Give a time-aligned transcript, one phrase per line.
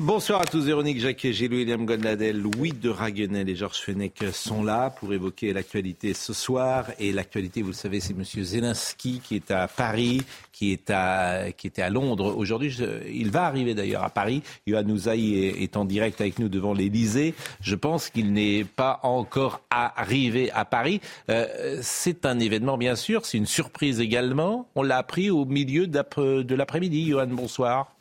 [0.00, 4.64] Bonsoir à tous, Véronique Jacquet, Gilles William Gondadel, Louis de Raguenel et Georges Fenech sont
[4.64, 6.86] là pour évoquer l'actualité ce soir.
[6.98, 8.24] Et l'actualité, vous le savez, c'est M.
[8.24, 12.76] Zelensky qui est à Paris, qui, est à, qui était à Londres aujourd'hui.
[13.08, 14.42] Il va arriver d'ailleurs à Paris.
[14.66, 17.32] Yohann Ouzaï est, est, en direct avec nous devant l'Elysée.
[17.60, 21.00] Je pense qu'il n'est pas encore arrivé à Paris.
[21.30, 23.24] Euh, c'est un événement, bien sûr.
[23.26, 24.66] C'est une surprise également.
[24.74, 27.10] On l'a appris au milieu de l'après-midi.
[27.10, 27.93] Johan, bonsoir.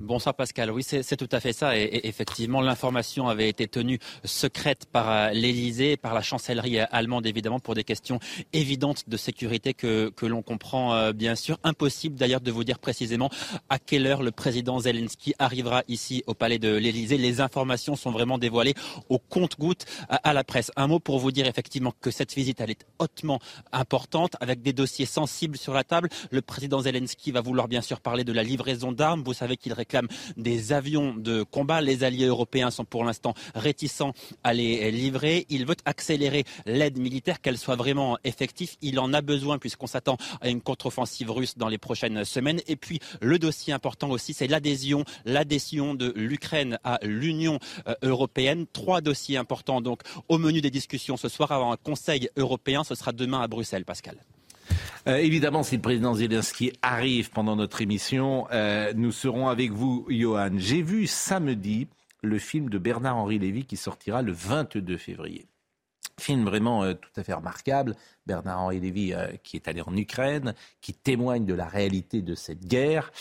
[0.00, 0.72] Bonsoir Pascal.
[0.72, 1.78] Oui, c'est tout à fait ça.
[1.78, 7.60] Et, effectivement, l'information avait été tenue secrète par euh, l'Élysée, par la chancellerie allemande, évidemment,
[7.60, 8.18] pour des questions
[8.52, 11.58] évidentes de sécurité que, l'on comprend euh, bien sûr.
[11.62, 13.30] Impossible d'ailleurs de vous dire précisément
[13.68, 17.16] à quelle heure le président Zelensky arrivera ici au palais de l'Élysée.
[17.16, 18.74] Les informations sont vraiment dévoilées
[19.10, 20.72] au compte-goutte à, à, la presse.
[20.74, 23.38] Un mot pour vous dire effectivement que cette visite, elle est hautement
[23.70, 26.08] importante, avec des dossiers sensibles sur la table.
[26.32, 29.22] Le président Zelensky va vouloir bien sûr parler de la livraison d'armes.
[29.22, 29.72] Vous savez qu'il
[30.36, 31.80] des avions de combat.
[31.80, 35.46] Les alliés européens sont pour l'instant réticents à les livrer.
[35.48, 38.76] Il veut accélérer l'aide militaire, qu'elle soit vraiment effective.
[38.82, 42.60] Il en a besoin puisqu'on s'attend à une contre-offensive russe dans les prochaines semaines.
[42.66, 48.66] Et puis le dossier important aussi, c'est l'adhésion, l'adhésion de l'Ukraine à l'Union euh, européenne.
[48.72, 52.84] Trois dossiers importants donc au menu des discussions ce soir avant un Conseil européen.
[52.84, 54.16] Ce sera demain à Bruxelles, Pascal.
[55.06, 60.06] Euh, évidemment, si le président Zelensky arrive pendant notre émission, euh, nous serons avec vous,
[60.08, 60.52] Johan.
[60.56, 61.88] J'ai vu samedi
[62.22, 65.46] le film de Bernard-Henri Lévy qui sortira le 22 février.
[66.18, 67.96] Film vraiment euh, tout à fait remarquable.
[68.24, 73.12] Bernard-Henri Lévy qui est allé en Ukraine, qui témoigne de la réalité de cette guerre,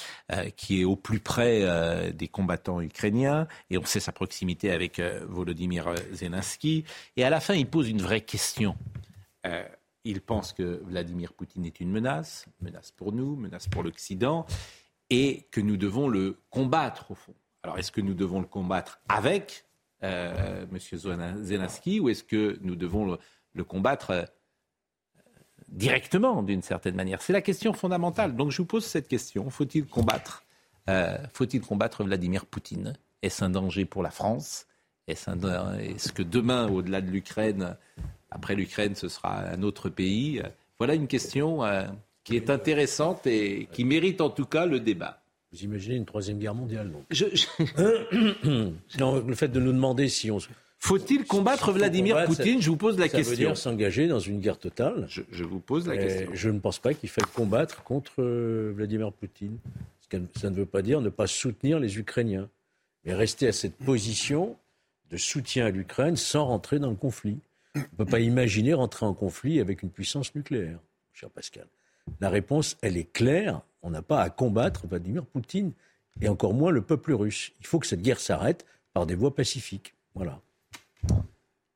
[0.56, 5.94] qui est au plus près des combattants ukrainiens, et on sait sa proximité avec Volodymyr
[6.14, 6.86] Zelensky.
[7.18, 8.78] Et à la fin, il pose une vraie question
[10.04, 14.46] il pense que Vladimir Poutine est une menace, menace pour nous, menace pour l'Occident,
[15.10, 17.36] et que nous devons le combattre au fond.
[17.64, 19.66] Alors est-ce que nous devons le combattre avec
[20.04, 21.44] euh, M.
[21.44, 23.18] Zelensky ou est-ce que nous devons
[23.54, 24.26] le, combattre euh,
[25.70, 27.22] directement d'une certaine manière?
[27.22, 28.36] C'est la question fondamentale.
[28.36, 29.50] Donc je vous pose cette question.
[29.50, 30.44] Faut-il combattre,
[30.90, 31.18] euh,
[32.00, 32.98] Vladimir Poutine?
[33.22, 34.68] Est-ce un danger pour la France?
[35.08, 35.30] Est-ce,
[35.80, 37.78] est-ce que demain, au-delà de l'Ukraine,
[38.34, 40.42] après l'Ukraine, ce sera un autre pays.
[40.80, 41.86] Voilà une question euh,
[42.24, 45.22] qui est intéressante et qui mérite en tout cas le débat.
[45.52, 47.06] Vous imaginez une troisième guerre mondiale donc.
[48.20, 50.40] le fait de nous demander si on.
[50.80, 52.62] Faut-il combattre Vladimir Poutine?
[52.62, 53.24] Je vous pose la question.
[53.24, 55.08] Ça veut dire s'engager dans une guerre totale.
[55.08, 56.32] Je, vous pose la question.
[56.34, 59.58] Je ne pense pas qu'il faille combattre contre euh, Vladimir Poutine.
[60.36, 62.50] Ça ne veut pas dire ne pas soutenir les Ukrainiens,
[63.06, 64.58] mais rester à cette position
[65.10, 67.38] de soutien à l'Ukraine sans rentrer dans le conflit.
[67.76, 70.80] On ne peut pas imaginer rentrer en conflit avec une puissance nucléaire,
[71.12, 71.68] cher Pascal.
[72.20, 73.62] La réponse, elle est claire.
[73.82, 75.74] On n'a pas à combattre Vladimir Poutine
[76.22, 77.52] et encore moins le peuple russe.
[77.60, 79.96] Il faut que cette guerre s'arrête par des voies pacifiques.
[80.14, 80.40] Voilà.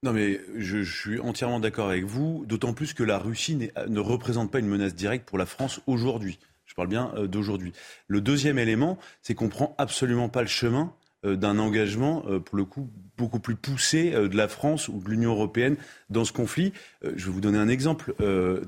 [0.03, 4.51] Non mais je, suis entièrement d'accord avec vous, d'autant plus que la Russie ne représente
[4.51, 6.37] pas une menace directe pour la France aujourd'hui.
[6.65, 7.73] Je parle bien euh, d'aujourd'hui.
[8.07, 10.93] Le deuxième élément, c'est qu'on prend absolument pas le chemin
[11.35, 15.09] d'un engagement, euh, pour le coup, beaucoup plus poussé euh, de la France ou de
[15.09, 15.75] l'Union européenne
[16.09, 16.73] dans ce conflit.
[17.03, 18.13] Je vais vous donner un exemple.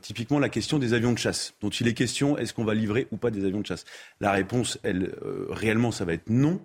[0.01, 3.07] Typiquement, la question des avions de chasse, dont il est question, est-ce qu'on va livrer
[3.11, 3.85] ou pas des avions de chasse?
[4.19, 5.15] La réponse, elle,
[5.49, 6.61] réellement, ça va être non,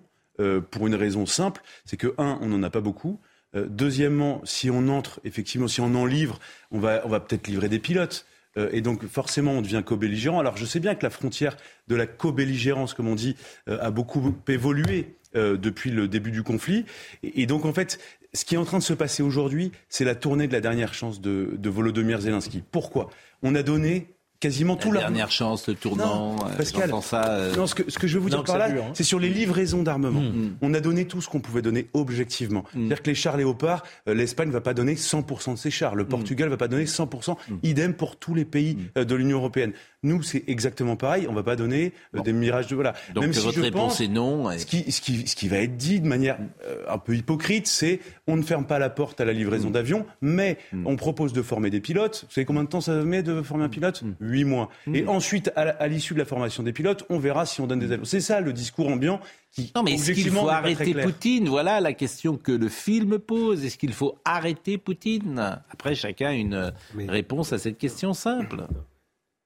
[0.71, 3.19] pour une raison simple, c'est que, un, on n'en a pas beaucoup.
[3.53, 6.39] Deuxièmement, si on entre, effectivement, si on en livre,
[6.71, 8.25] on va, on va peut-être livrer des pilotes.
[8.71, 10.39] Et donc forcément, on devient co-belligérant.
[10.39, 11.57] Alors je sais bien que la frontière
[11.87, 13.35] de la co-belligérance, comme on dit,
[13.67, 16.85] a beaucoup évolué euh, depuis le début du conflit.
[17.23, 17.99] Et, donc, en fait,
[18.33, 20.93] ce qui est en train de se passer aujourd'hui, c'est la tournée de la dernière
[20.93, 22.63] chance de, de Volodymyr Zelensky.
[22.71, 23.09] Pourquoi?
[23.43, 26.35] On a donné quasiment tout la dernière chance, le tournant.
[26.35, 28.57] Non, euh, Pascal, ça, euh, non, ce, que, ce que je veux vous dire par
[28.57, 28.91] là, hein.
[28.93, 30.21] c'est sur les livraisons d'armement.
[30.21, 30.57] Mm.
[30.61, 32.61] On a donné tout ce qu'on pouvait donner objectivement.
[32.61, 32.79] Mm.
[32.79, 36.03] C'est-à-dire que les chars léopards, euh, l'Espagne va pas donner 100% de ses chars, le
[36.03, 36.09] mm.
[36.09, 39.73] Portugal va pas donner 100%, idem pour tous les pays de l'Union européenne.
[40.05, 41.25] Nous, c'est exactement pareil.
[41.27, 42.93] On ne va pas donner euh, des mirages de voilà.
[43.13, 44.49] Donc Même votre si je réponse pense, est non.
[44.51, 47.15] et- ce qui, ce, qui, ce qui va être dit de manière euh, un peu
[47.15, 49.37] hypocrite, c'est on ne ferme pas la porte à la Mm.
[49.37, 52.25] livraison d'avions, mais on propose de former des pilotes.
[52.29, 54.11] Vous savez combien de temps ça met de former un pilote Mm?
[54.21, 54.69] Huit mois.
[54.93, 57.91] Et ensuite, à, l'issue de la formation des pilotes, on verra si on donne des
[57.91, 58.05] avions.
[58.05, 59.19] C'est ça le discours ambiant
[59.51, 60.93] qui, Non, mais est-ce qu'il faut arrêter.
[60.93, 61.47] Poutine?
[61.49, 63.63] Voilà la question que le film pose.
[63.65, 65.59] Est-ce qu'il faut arrêter Poutine?
[65.71, 68.67] Après, chacun a une Mais- réponse à cette question simple.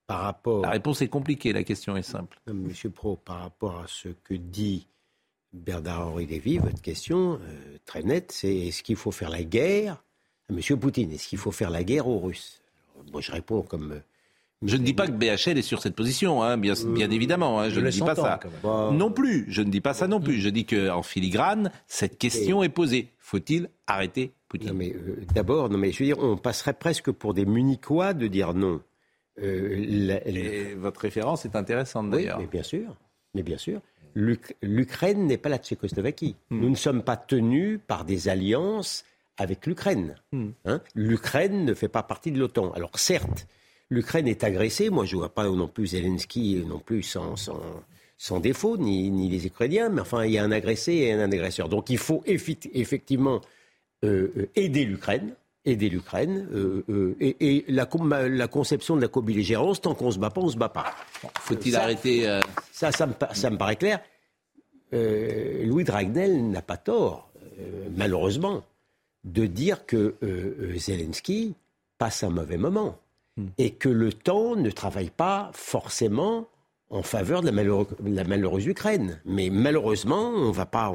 [0.09, 2.39] Par rapport, La réponse est compliquée, la question est simple.
[2.47, 4.88] Mais Monsieur Pro, par rapport à ce que dit
[5.53, 10.03] Bernard-Henri Lévy, votre question, euh, très nette, c'est est-ce qu'il faut faire la guerre
[10.50, 11.11] à Monsieur Poutine?
[11.11, 12.59] Est-ce qu'il faut faire la guerre aux Russes?
[13.11, 13.91] Moi, je réponds comme.
[13.91, 14.00] euh,
[14.65, 17.59] Je ne dis pas que BHL est sur cette position, hein, bien, bien évidemment.
[17.59, 18.39] hein, je ne dis pas ça.
[18.91, 20.39] Non plus, je ne dis pas ça non plus.
[20.41, 23.09] Je dis qu'en filigrane, cette question est posée.
[23.19, 24.69] Faut-il arrêter Poutine?
[24.69, 28.13] Non, mais euh, d'abord, non, mais je veux dire, on passerait presque pour des Munichois
[28.15, 28.81] de dire non.
[29.41, 32.39] Euh, la- la- Et votre référence est intéressante Oui, d'ailleurs.
[32.39, 32.95] mais bien sûr.
[33.33, 33.81] Mais bien sûr.
[34.15, 36.36] L'Uk- L'Ukraine n'est pas la Tchécoslovaquie.
[36.50, 36.62] Hmm.
[36.62, 39.06] Nous ne sommes pas tenus par des alliances
[39.38, 40.15] avec l'Ukraine.
[40.31, 40.50] Hmm.
[40.65, 42.71] Hein L'Ukraine ne fait pas partie de l'OTAN.
[42.71, 43.47] Alors certes,
[43.89, 44.89] l'Ukraine est agressée.
[44.89, 47.62] Moi, je ne vois pas non plus Zelensky non plus sans, sans,
[48.18, 49.89] sans défaut, ni, ni les Ukrainiens.
[49.89, 51.69] Mais enfin, il y a un agressé et un agresseur.
[51.69, 53.42] Donc il faut effectivement
[54.03, 55.33] euh, euh, aider l'Ukraine.
[55.69, 57.86] Aider l'Ukraine euh, euh, et, et la,
[58.48, 60.94] conception de la co-belligérance, tant qu'on ne se bat pas, on ne se bat pas.
[61.42, 62.39] Faut-il arrêter euh,
[62.71, 64.00] Ça, ça me, pa- ça me paraît clair.
[64.92, 67.30] Louis Dragnel n'a pas tort,
[67.95, 68.63] malheureusement,
[69.24, 70.16] de dire que
[70.77, 71.54] Zelensky
[71.98, 72.98] passe un mauvais moment
[73.57, 76.48] et que le temps ne travaille pas forcément
[76.89, 79.21] en faveur de la, malheureux- de la malheureuse Ukraine.
[79.25, 80.92] Mais malheureusement, on on va pas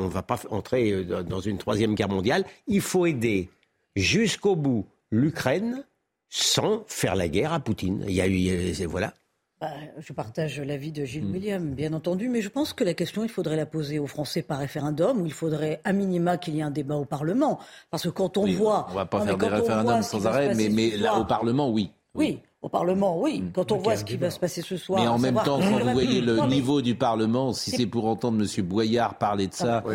[0.50, 2.44] entrer dans une troisième guerre mondiale.
[2.67, 3.49] Il faut aider
[3.96, 5.85] jusqu'au bout l'Ukraine
[6.29, 8.05] sans faire la guerre à Poutine.
[8.08, 9.14] Il y a eu, euh, voilà.
[9.61, 11.06] Bah, je partage l'avis de Hmm.
[11.06, 14.08] Gilles William, bien entendu, mais je pense que la question, il faudrait la poser aux
[14.08, 17.61] Français par référendum, ou il faudrait à minima qu'il y ait un débat au Parlement.
[17.91, 18.88] Parce que quand on oui, voit...
[18.91, 21.90] On va pas Non, faire des référendums sans arrêt, mais, là, au Parlement, oui.
[22.14, 23.40] Oui, au Parlement, oui.
[23.43, 23.50] Hmm.
[23.55, 25.02] Quand on voit ce qui va se passer ce soir...
[25.02, 27.70] Mais en même savoir temps, quand vous voyez le Non, mais- niveau du Parlement, si
[27.70, 28.64] C'est- pour entendre M.
[28.64, 29.90] Boyard parler de ça, on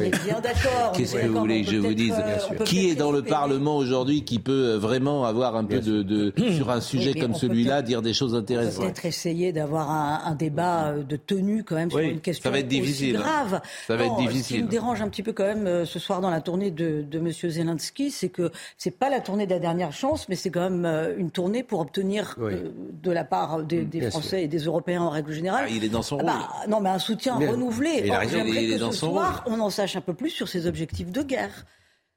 [0.93, 3.75] Qu'est-ce est que vous voulez que je vous dise euh, Qui est dans le Parlement
[3.75, 7.81] aujourd'hui qui peut euh, vraiment avoir un peu de, de- sur un sujet comme celui-là,
[7.81, 8.83] dire des choses On peut intéressantes?
[8.83, 12.43] peut-être essayer d'avoir un, un débat euh, de tenue quand même sur Oui, une question
[12.43, 13.15] ça va être difficile.
[13.15, 13.61] aussi grave.
[13.87, 14.63] Ça va être Non, Ce qui difficile.
[14.65, 17.31] me dérange un petit peu quand même ce soir dans la tournée de, de M.
[17.31, 20.85] Zelensky, c'est que c'est pas la tournée de la dernière chance, mais c'est quand même
[21.17, 22.53] une tournée pour obtenir Oui.
[22.59, 22.71] Euh,
[23.01, 25.65] de la part des, des Bien Français et des Européens en règle générale.
[25.67, 26.31] Ah, il est dans son Ah rôle.
[26.31, 28.01] bah, non, mais un soutien Mais- renouvelé.
[28.05, 30.13] il a raison, il est que dans ce son soir, on en sache un peu
[30.13, 31.65] plus sur ses objectifs de guerre.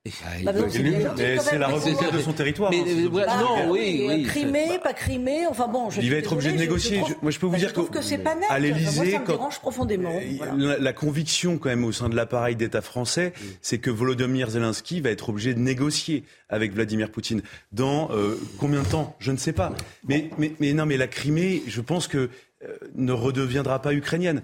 [0.04, 0.10] Ah,
[0.42, 2.72] Bah, donc, c'est bien mais la reconquête de son territoire.
[2.72, 6.50] Mais, hein, non, oui, oui, Crimée, pas crimée, enfin bon, je Il va être obligé
[6.50, 7.00] de négocier.
[7.08, 8.46] Je, moi, je peux vous bah, dire je que- que c'est pas net.
[8.50, 10.10] à l'Élysée, ça me quand- dérange profondément.
[10.12, 10.54] Euh, Voilà.
[10.56, 15.00] La, la conviction quand même au sein de l'appareil d'État français, c'est que Volodymyr Zelensky
[15.00, 17.42] va être obligé de négocier avec Vladimir Poutine.
[17.70, 19.14] Dans euh, combien de temps?
[19.20, 19.72] Je ne sais pas.
[20.08, 22.28] Mais, mais, mais non, mais la Crimée, je pense que
[22.64, 24.42] euh, ne redeviendra pas ukrainienne.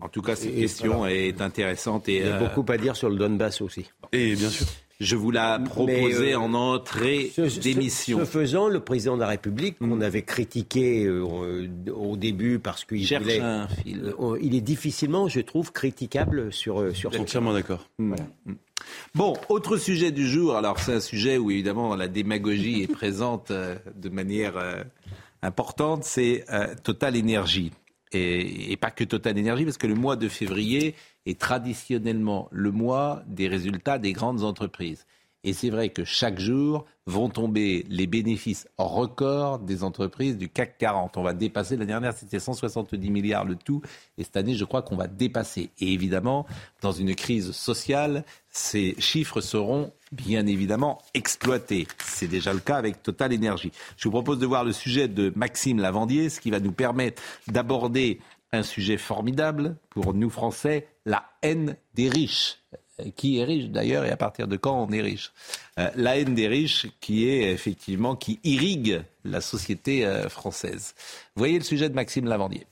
[0.00, 2.76] En tout cas, cette Et- question est intéressante et Il y a euh, beaucoup à
[2.78, 3.86] dire sur le Donbass aussi.
[4.12, 4.66] Et bien sûr.
[5.00, 8.18] Je vous la proposais euh, en entrée ce- d'émission.
[8.18, 13.06] ce faisant, le président de la République, qu'on avait critiqué euh, au début parce qu'il
[13.06, 14.12] Cherche voulait- un fil.
[14.20, 17.88] euh, il est difficilement, je trouve, critiquable sur, euh, sur ce Entièrement d'accord.
[19.14, 20.56] Bon, autre sujet du jour.
[20.56, 24.82] Alors, c'est un sujet où évidemment la démagogie est présente euh, de manière euh,
[25.42, 26.04] importante.
[26.04, 27.72] C'est euh, Total Énergie.
[28.12, 30.94] Et, pas que Total Énergie, parce que le mois de février
[31.26, 35.06] est traditionnellement le mois des résultats des grandes entreprises.
[35.44, 40.78] Et c'est vrai que chaque jour vont tomber les bénéfices records des entreprises du CAC
[40.78, 41.16] 40.
[41.16, 43.80] On va dépasser, la dernière c'était 170 milliards le tout,
[44.18, 45.70] et cette année je crois qu'on va dépasser.
[45.78, 46.44] Et évidemment,
[46.82, 51.86] dans une crise sociale, ces chiffres seront bien évidemment exploités.
[52.04, 53.72] C'est déjà le cas avec Total Énergie.
[53.96, 57.22] Je vous propose de voir le sujet de Maxime Lavandier, ce qui va nous permettre
[57.46, 58.20] d'aborder
[58.52, 62.58] un sujet formidable pour nous Français, la haine des riches.
[63.00, 65.32] Euh, Qui est riche d'ailleurs et à partir de quand on est riche
[65.78, 70.94] Euh, La haine des riches qui est effectivement, qui irrigue la société euh, française.
[71.36, 72.66] Voyez le sujet de Maxime Lavandier.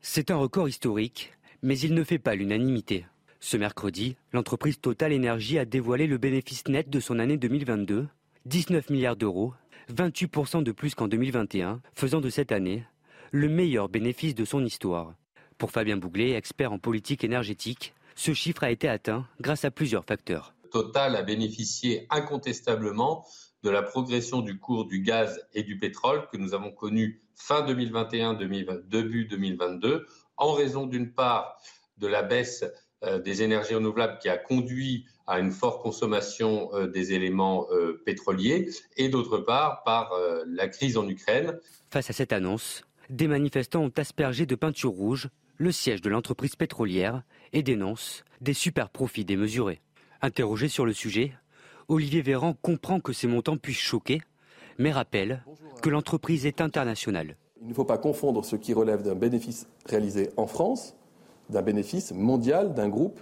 [0.00, 3.04] C'est un record historique, mais il ne fait pas l'unanimité.
[3.40, 8.08] Ce mercredi, l'entreprise Total Energy a dévoilé le bénéfice net de son année 2022,
[8.46, 9.54] 19 milliards d'euros,
[9.94, 12.84] 28% de plus qu'en 2021, faisant de cette année
[13.30, 15.14] le meilleur bénéfice de son histoire.
[15.58, 20.04] Pour Fabien Bouglet, expert en politique énergétique, ce chiffre a été atteint grâce à plusieurs
[20.04, 20.52] facteurs.
[20.72, 23.24] Total a bénéficié incontestablement
[23.62, 27.64] de la progression du cours du gaz et du pétrole que nous avons connu fin
[27.64, 30.04] 2021, début 2022,
[30.36, 31.62] en raison d'une part
[31.98, 32.64] de la baisse
[33.04, 38.02] euh, des énergies renouvelables qui a conduit à une forte consommation euh, des éléments euh,
[38.04, 40.10] pétroliers et d'autre part par
[40.44, 41.56] la crise en Ukraine.
[41.90, 45.28] Face à cette annonce, des manifestants ont aspergé de peinture rouge
[45.58, 47.22] le siège de l'entreprise pétrolière
[47.52, 49.80] et dénoncent des super profits démesurés.
[50.22, 51.34] Interrogé sur le sujet,
[51.88, 54.22] Olivier Véran comprend que ces montants puissent choquer,
[54.78, 55.44] mais rappelle
[55.82, 57.36] que l'entreprise est internationale.
[57.60, 60.94] Il ne faut pas confondre ce qui relève d'un bénéfice réalisé en France
[61.50, 63.20] d'un bénéfice mondial d'un groupe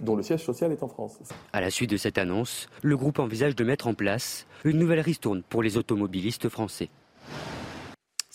[0.00, 1.18] dont le siège social est en France.
[1.52, 5.00] À la suite de cette annonce, le groupe envisage de mettre en place une nouvelle
[5.00, 6.88] ristourne pour les automobilistes français.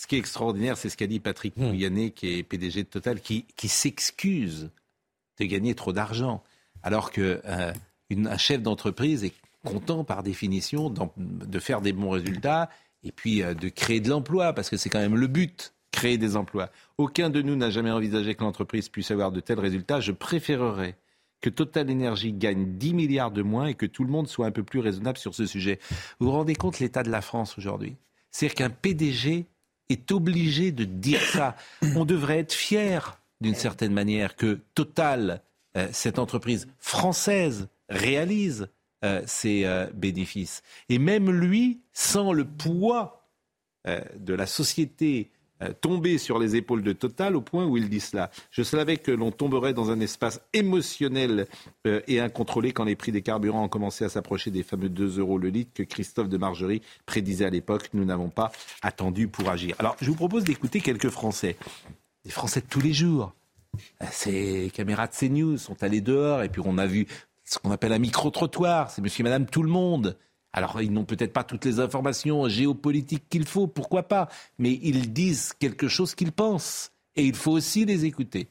[0.04, 3.22] Ce qui est extraordinaire, c'est ce qu'a dit Patrick Pouyanné, qui est PDG de Total,
[3.22, 4.70] qui, s'excuse
[5.40, 6.44] de gagner trop d'argent,
[6.82, 9.32] alors qu'un euh, chef d'entreprise est
[9.66, 12.70] content par définition de faire des bons résultats
[13.06, 16.18] et puis euh, de créer de l'emploi, parce que c'est quand même le but, créer
[16.18, 16.70] des emplois.
[16.98, 20.02] Aucun de nous n'a jamais envisagé que l'entreprise puisse avoir de tels résultats.
[20.02, 20.98] Je préférerais
[21.40, 24.52] que Total Energy gagne 10 milliards de moins et que tout le monde soit un
[24.52, 25.80] peu plus raisonnable sur ce sujet.
[26.20, 27.96] Vous vous rendez compte l'état de la France aujourd'hui?
[28.32, 29.46] C'est-à-dire qu'un PDG
[29.90, 31.56] est obligé de dire ça.
[31.96, 35.42] On devrait être fier, d'une certaine manière, que Total,
[35.78, 38.70] euh, cette entreprise française, réalise
[39.04, 40.64] euh, ses euh, bénéfices.
[40.90, 43.20] Et même lui, sans le poids
[44.16, 45.30] de la société
[45.82, 48.32] tomber sur les épaules de Total au point où il dit cela.
[48.52, 51.48] Je savais que l'on tomberait dans un espace émotionnel
[51.86, 55.38] et incontrôlé quand les prix des carburants ont commencé à s'approcher des fameux 2 euros
[55.38, 57.90] le litre que Christophe de Margerie prédisait à l'époque.
[57.94, 59.76] Nous n'avons pas attendu pour agir.
[59.80, 61.56] Alors, je vous propose d'écouter quelques Français.
[62.26, 63.34] Des Français de tous les jours.
[64.12, 67.08] Ces caméras de CNews sont allées dehors et puis on a vu
[67.44, 68.92] ce qu'on appelle un micro-trottoir.
[68.92, 70.18] C'est monsieur et madame tout le monde.
[70.54, 74.30] Alors, ils n'ont peut-être pas toutes les informations géopolitiques qu'il faut, pourquoi pas,
[74.60, 76.92] mais ils disent quelque chose qu'ils pensent.
[77.16, 78.48] Et il faut aussi les écouter.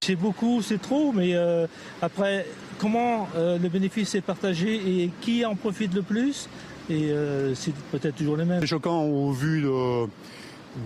[0.00, 1.66] C'est beaucoup, c'est trop, mais euh,
[2.00, 2.46] après,
[2.78, 6.48] comment euh, le bénéfice est partagé et qui en profite le plus
[6.88, 8.60] Et euh, c'est peut-être toujours les mêmes.
[8.60, 9.66] C'est choquant au vu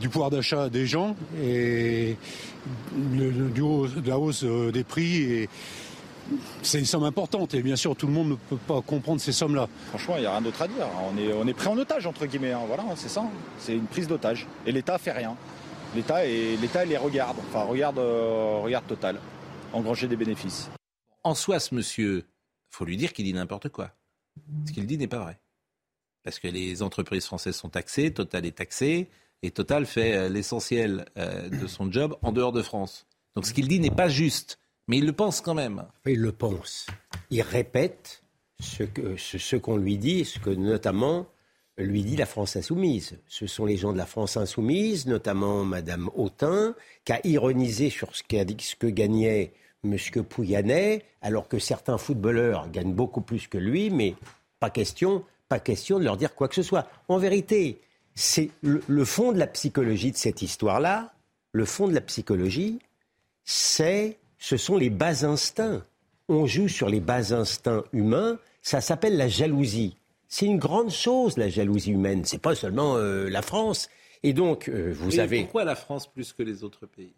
[0.01, 2.17] du pouvoir d'achat des gens et
[2.97, 5.23] de la hausse des prix.
[5.23, 5.49] Et,
[6.63, 9.33] c'est une somme importante et bien sûr tout le monde ne peut pas comprendre ces
[9.33, 9.69] sommes-là.
[9.89, 10.87] Franchement, il n'y a rien d'autre à dire.
[11.13, 12.53] On est, on est pris en otage entre guillemets.
[12.53, 12.63] Hein.
[12.67, 13.25] Voilà, c'est ça.
[13.59, 14.47] C'est une prise d'otage.
[14.67, 15.37] Et l'État fait rien.
[15.95, 17.37] L'État l'État les regarde.
[17.49, 19.19] Enfin, regarde, euh, regarde Total,
[19.73, 20.71] engranger des bénéfices.
[21.23, 22.25] En soi, ce monsieur,
[22.71, 23.93] faut lui dire qu'il dit n'importe quoi.
[24.67, 25.39] Ce qu'il dit n'est pas vrai.
[26.25, 29.11] Parce que les entreprises françaises sont taxées, Total est taxé,
[29.43, 33.07] et Total fait euh, l'essentiel euh, de son job en dehors de France.
[33.35, 34.59] Donc ce qu'il dit n'est pas juste.
[34.93, 35.87] Mais il le pense quand même.
[36.05, 36.87] Il le pense.
[37.31, 38.23] Il répète
[38.61, 41.29] ce qu'on ce, lui dit, ce que notamment
[41.79, 43.19] lui dit la France insoumise.
[43.27, 46.75] Ce sont les gens de la France insoumise, notamment Madame Autain,
[47.07, 49.97] qui a ironisé sur ce, que gagnait M.
[50.29, 54.15] Pouyannet, alors que certains footballeurs gagnent beaucoup plus que lui, mais
[54.61, 56.87] pas question, pas question de leur dire quoi que ce soit.
[57.09, 57.81] En vérité,
[58.15, 61.15] c'est le fond de la psychologie de cette histoire-là.
[61.53, 62.79] Le fond de la psychologie,
[63.43, 65.85] c'est ce sont les bas instincts.
[66.29, 68.41] On joue sur les bas instincts humains.
[68.61, 69.97] Ça s'appelle la jalousie.
[70.27, 72.25] C'est une grande chose, la jalousie humaine.
[72.25, 73.89] C'est pas seulement euh, la France.
[74.25, 75.43] Et donc, euh, vous avez.
[75.43, 77.15] Pourquoi la France plus que les autres pays?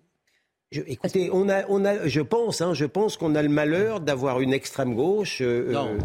[0.71, 4.41] Écoutez, on a, on a, je pense, hein, je pense qu'on a le malheur d'avoir
[4.41, 5.39] une extrême gauche.
[5.41, 5.97] Euh, non.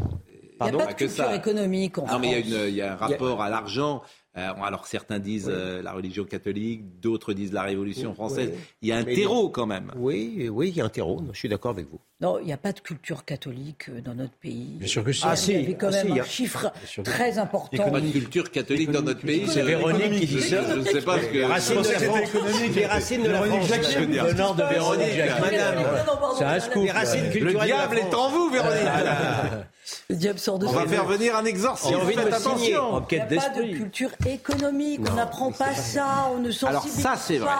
[0.60, 3.42] Il n'y a pas de culture économique en non, mais il y, a un rapport
[3.42, 4.02] à l'argent.
[4.38, 8.52] Euh, alors certains disent euh, la religion catholique, d'autres disent la Révolution française.
[8.82, 9.92] Il y a un terreau quand même.
[9.98, 11.22] Oui, oui, il y a un terreau.
[11.34, 12.00] Je suis d'accord avec vous.
[12.22, 14.76] Non, il n'y a pas de culture catholique euh, dans notre pays.
[14.78, 15.24] Bien sûr que si.
[15.26, 16.72] Ah, il y avait quand ah, même un chiffre
[17.04, 17.70] très important.
[17.74, 19.48] Il n'y a pas de culture catholique dans notre pays.
[19.48, 20.64] C'est Véronique qui dit ça.
[20.76, 21.34] Je ne sais pas ce que...
[21.34, 22.70] Les racines de la France.
[22.76, 23.70] Les racines de la France.
[24.28, 25.86] Le nord de Véronique Madame.
[26.38, 26.84] C'est un scoop.
[26.84, 29.68] Les racines culturelles Le diable est en vous, Véronique.
[30.10, 31.94] Le diable sort de On va faire venir un exorciste.
[32.00, 33.04] Faites attention.
[33.12, 35.02] Il n'y a pas de culture économique.
[35.10, 36.30] On n'apprend pas ça.
[36.34, 37.10] On ne sensibilise pas.
[37.10, 37.52] Alors ça, c'est vrai.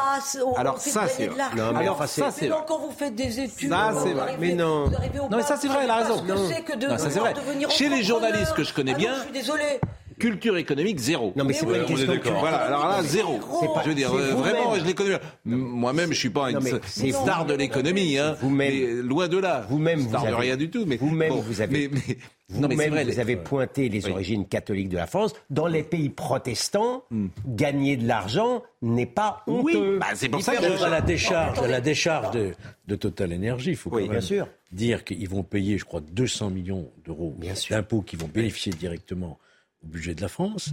[0.58, 1.44] Alors ça, c'est vrai.
[1.76, 2.60] Alors ça, c'est vrai.
[2.68, 4.36] Quand vous faites des études, ça, c'est vrai.
[4.40, 4.90] Mais non.
[4.90, 6.24] Non, mais ça, c'est vrai, elle a raison.
[6.24, 7.34] Non, ça, c'est vrai.
[7.70, 9.16] Chez les journalistes que je connais ah bien.
[9.16, 9.80] je suis désolé.
[10.20, 11.34] Culture économique, zéro.
[11.36, 12.40] Non, mais c'est pas une on est question de.
[12.40, 13.40] Voilà, alors là, zéro.
[13.74, 15.18] Pas- je veux dire, euh, vraiment, je les connais.
[15.46, 18.36] Moi-même, je suis pas une mais star de l'économie, hein.
[18.42, 18.74] Vous-même.
[18.74, 19.66] mais loin de là.
[19.70, 20.86] Vous-même, star vous de avez- rien du tout.
[20.86, 22.18] Mais vous-même, bon, vous avez- mais-
[22.60, 23.06] non, vrai.
[23.06, 24.12] vous pointé les Oui.
[24.12, 25.34] origines catholiques de la France.
[25.50, 27.04] Dans les pays protestants,
[27.48, 29.94] gagner de l'argent n'est pas honteux.
[29.94, 32.52] Oui, bah, c'est pour ça que à la décharge, à la décharge de,
[32.88, 34.48] de Total Energy, il faut quand Oui, même bien sûr.
[34.72, 37.36] dire qu'ils vont payer, je crois, 200 millions d'euros
[37.70, 39.38] d'impôts qui vont bénéficier directement
[39.84, 40.72] au budget de la France.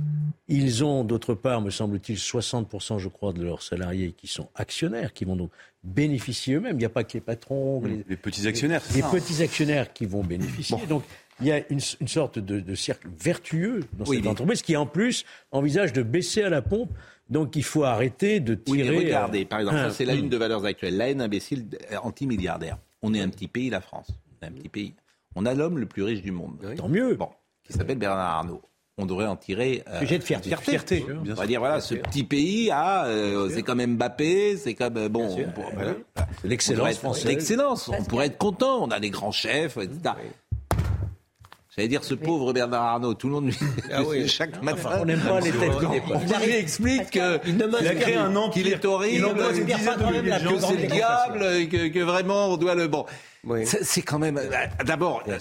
[0.48, 5.12] Ils ont, d'autre part, me semble-t-il, 60%, je crois, de leurs salariés qui sont actionnaires,
[5.12, 5.50] qui vont donc
[5.84, 6.76] bénéficier eux-mêmes.
[6.76, 8.82] Il n'y a pas que les patrons, les, Les petits actionnaires.
[8.84, 9.10] c'est les ça.
[9.10, 10.76] petits actionnaires qui vont bénéficier.
[10.88, 11.04] Donc,
[11.40, 14.62] il y a une, une sorte de, de cercle vertueux dans Oui, cette mais- entreprise
[14.62, 16.90] qui, en plus, envisage de baisser à la pompe.
[17.28, 18.90] Donc, il faut arrêter de Oui, tirer.
[18.90, 20.96] mais regardez, euh, par exemple, un- ça c'est la une de valeurs actuelles.
[20.96, 22.78] La haine imbécile euh, anti-milliardaire.
[23.02, 24.08] On est un petit pays, la France.
[24.40, 24.94] On est un petit pays.
[25.34, 26.56] On a l'homme le plus riche du monde.
[26.76, 27.14] Tant mieux.
[27.14, 27.28] Bon,
[27.64, 28.62] qui s'appelle Bernard Arnault.
[28.98, 29.82] On devrait en tirer.
[29.88, 30.56] euh, Sujet de fierté.
[30.56, 31.00] Fierté.
[31.00, 31.46] bien On va sûr.
[31.46, 34.96] dire, voilà, ce petit pays, ah, euh, c'est comme Mbappé, c'est comme.
[34.96, 35.36] euh, bon, on
[35.74, 35.90] voilà.
[35.92, 35.96] Devrait
[36.44, 37.24] l'excellence.
[37.26, 37.88] L'excellence.
[37.88, 38.82] On pourrait être content.
[38.82, 40.14] On a des grands chefs, etc.
[41.76, 43.58] J'allais dire ce pauvre Bernard Arnault, tout le monde lui.
[43.92, 44.26] Ah oui.
[44.28, 44.98] chaque matin.
[45.00, 47.38] on n'aime pas les têtes on, on lui explique que.
[47.46, 48.62] Il ne Il a créé un empire.
[48.62, 50.38] qu'il est horrible, Il emploie une Il perd dizaine pas quand de même milliers la
[50.40, 53.04] de plus que c'est le diable, que, que vraiment on doit le bon.
[53.44, 53.60] Oui.
[53.66, 54.38] C'est quand même.
[54.38, 55.36] euh, D'abord, euh,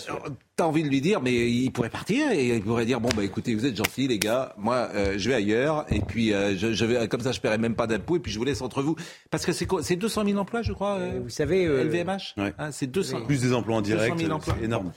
[0.57, 3.23] t'as envie de lui dire, mais il pourrait partir et il pourrait dire bon bah
[3.23, 6.73] écoutez, vous êtes gentils les gars, moi euh, je vais ailleurs et puis euh, je,
[6.73, 8.83] je vais comme ça je paierai même pas d'impôts et puis je vous laisse entre
[8.83, 8.95] vous
[9.31, 10.97] parce que c'est quoi C'est 200 000 emplois je crois.
[10.97, 12.35] euh, Vous savez, euh, LVMH.
[12.37, 12.53] Ouais.
[12.59, 13.21] Hein, c'est 200.
[13.21, 14.55] Plus des emplois en 200 direct, 000 emplois.
[14.59, 14.91] c'est énorme.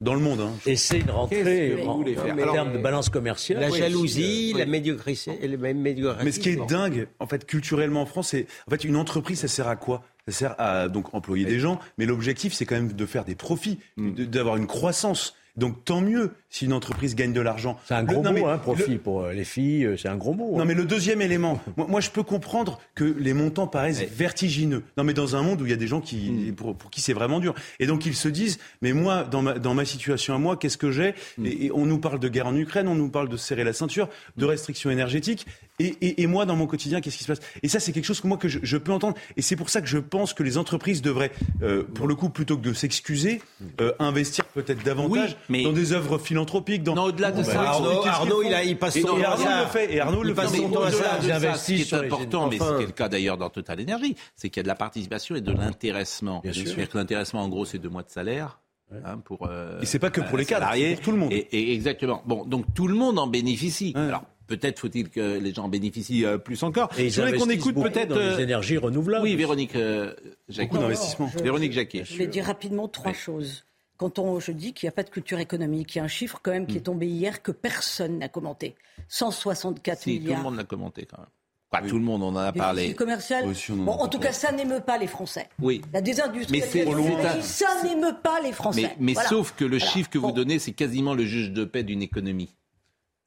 [0.00, 0.52] Dans le monde, hein.
[0.64, 3.60] Et c'est une rentrée en, voulez faire en Alors, termes de balance commerciale.
[3.60, 4.58] la Oui, jalousie, oui.
[4.60, 5.32] la médiocrité,
[5.74, 6.24] médiocrité.
[6.24, 9.40] Mais ce qui est dingue, en fait, culturellement en France, c'est en fait une entreprise,
[9.40, 10.04] ça sert à quoi?
[10.28, 13.34] Ça sert à donc employer des gens, mais l'objectif, c'est quand même de faire des
[13.34, 14.14] profits, Mm.
[14.14, 15.34] de- d'avoir une croissance.
[15.58, 17.78] Donc tant mieux si une entreprise gagne de l'argent.
[17.86, 19.96] C'est un Le- gros non, mot, mais hein, le- profit pour euh, les filles, euh,
[19.98, 20.52] c'est un gros mot.
[20.52, 20.64] Non hein.
[20.64, 24.82] mais le deuxième élément, moi, moi, je peux comprendre que les montants paraissent vertigineux.
[24.96, 26.54] Non mais dans un monde où il y a des gens qui Mm.
[26.54, 29.58] pour, pour qui c'est vraiment dur et donc ils se disent mais moi dans ma
[29.58, 31.14] dans ma situation à moi qu'est-ce que j'ai?
[31.38, 31.46] Mm.
[31.46, 33.72] et, et on nous parle de guerre en Ukraine, on nous parle de serrer la
[33.72, 35.46] ceinture, de restrictions énergétiques
[35.78, 37.40] et, et, et moi dans mon quotidien qu'est-ce qui se passe?
[37.62, 39.70] Et ça c'est quelque chose que moi que je, je peux entendre et c'est pour
[39.70, 41.30] ça que je pense que les entreprises devraient
[41.62, 43.40] euh, pour le coup plutôt que de s'excuser
[43.80, 46.82] euh, investir peut-être davantage Oui, mais- dans des œuvres philanthropiques.
[46.82, 46.94] Dans...
[46.94, 49.28] Non, au-delà de Bah, ça, Arnaud- Arnaud, il, a, il passe Et- son et temps
[49.28, 49.60] à Arnaud ça.
[49.64, 50.58] le fait, et Arnaud il le passe fait.
[50.58, 50.98] son temps à au-delà ça.
[50.98, 53.50] de ça, ce qui j'investis est sur les- important, mais c'est le cas d'ailleurs dans
[53.50, 56.40] Total Energy, c'est qu'il y a de la participation et de l'intéressement.
[56.42, 56.64] Bien sûr.
[56.66, 58.58] C'est-à-dire que l'intéressement, en gros, c'est deux mois de salaire.
[59.04, 60.88] hein, pour, euh, Et c'est pas que pour les cadres, salarié.
[60.90, 61.32] c'est pour tout le monde.
[61.32, 62.22] Et, et exactement.
[62.26, 63.92] Bon, donc tout le monde en bénéficie.
[63.94, 64.02] Ouais.
[64.02, 66.90] Alors peut-être faut-il que les gens en bénéficient euh, plus encore.
[66.98, 68.08] Et Je voudrais qu'on écoute peut-être.
[68.08, 69.22] dans les euh, énergies renouvelables.
[69.22, 70.12] oui, Véronique euh,
[70.48, 70.68] Jacquet.
[70.70, 71.26] Beaucoup d'investissements.
[71.42, 72.02] Véronique Jacquet.
[72.04, 73.64] Je vais dire rapidement trois choses.
[73.98, 76.08] Quand on, je dis qu'il n'y a pas de culture économique, il y a un
[76.08, 78.74] chiffre quand même qui est tombé hier que personne n'a commenté.
[79.08, 80.42] 164 Si, tout le milliards.
[80.42, 81.26] monde l'a commenté quand même.
[81.70, 82.94] Pas tout le monde, on en a parlé.
[82.94, 83.46] Commercial.
[83.46, 85.48] Aussi, Bon, en tout cas, ça n'émeut pas les Français.
[85.60, 85.82] Oui.
[85.92, 88.82] La désindustrialisation, c'est ça n'émeut pas les Français.
[88.82, 89.28] Mais, mais Voilà.
[89.28, 89.92] sauf que le Voilà.
[89.92, 90.32] chiffre que vous Bon.
[90.34, 92.48] donnez, c'est quasiment le juge de paix d'une économie.
[92.48, 92.54] Ouais.
[92.54, 93.17] D'un- d'un- d'un-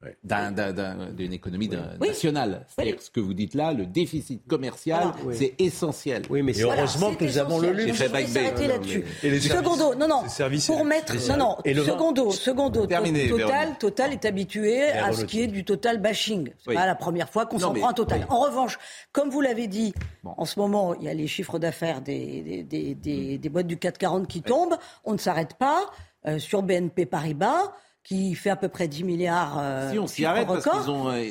[1.16, 1.68] D'une économie
[2.00, 2.08] Oui.
[2.08, 2.66] nationale.
[2.68, 3.02] C'est-à-dire Oui.
[3.04, 5.38] ce que vous dites là, le déficit commercial, Voilà.
[5.38, 6.22] c'est essentiel.
[6.30, 7.96] Oui, mais Et Voilà, heureusement que nous avons le luxe.
[7.98, 9.04] Je vais s'arrêter là-dessus.
[9.22, 10.22] Et les services- Secondo, non, non,
[10.66, 13.78] pour mettre, non, non, Et secondo, secondo, Terminé, Total, Véronique.
[13.78, 16.50] Total est habitué à ce qui est du Total bashing.
[16.58, 16.74] C'est Oui.
[16.74, 18.20] pas la première fois qu'on s'en prend un Total.
[18.20, 18.26] oui.
[18.28, 18.78] En revanche,
[19.12, 20.34] comme vous l'avez dit, Bon.
[20.36, 23.00] en ce moment, il y a les chiffres d'affaires des, des, des, Mm.
[23.00, 24.76] des- des boîtes du 440 qui tombent.
[25.04, 25.90] On ne s'arrête pas
[26.26, 27.72] euh, sur BNP Paribas,
[28.04, 29.58] qui fait à peu près 10 milliards.
[29.58, 30.80] euh, Si on s'y arrête parce record.
[30.82, 31.08] qu'ils ont.
[31.10, 31.24] euh,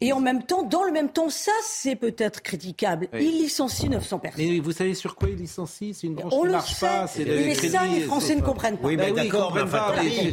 [0.00, 3.08] Et en même temps, dans le même temps, ça, c'est peut-être critiquable.
[3.12, 3.20] Oui.
[3.32, 4.44] Il licencie 900 personnes.
[4.44, 6.86] Mais vous savez sur quoi ils licencient C'est une branche On qui le marche sait.
[6.86, 7.06] pas.
[7.06, 8.88] C'est mais crédit, ça, les Français ne comprennent pas.
[8.88, 9.68] Oui, mais Ben oui, ils d'accord, comprennent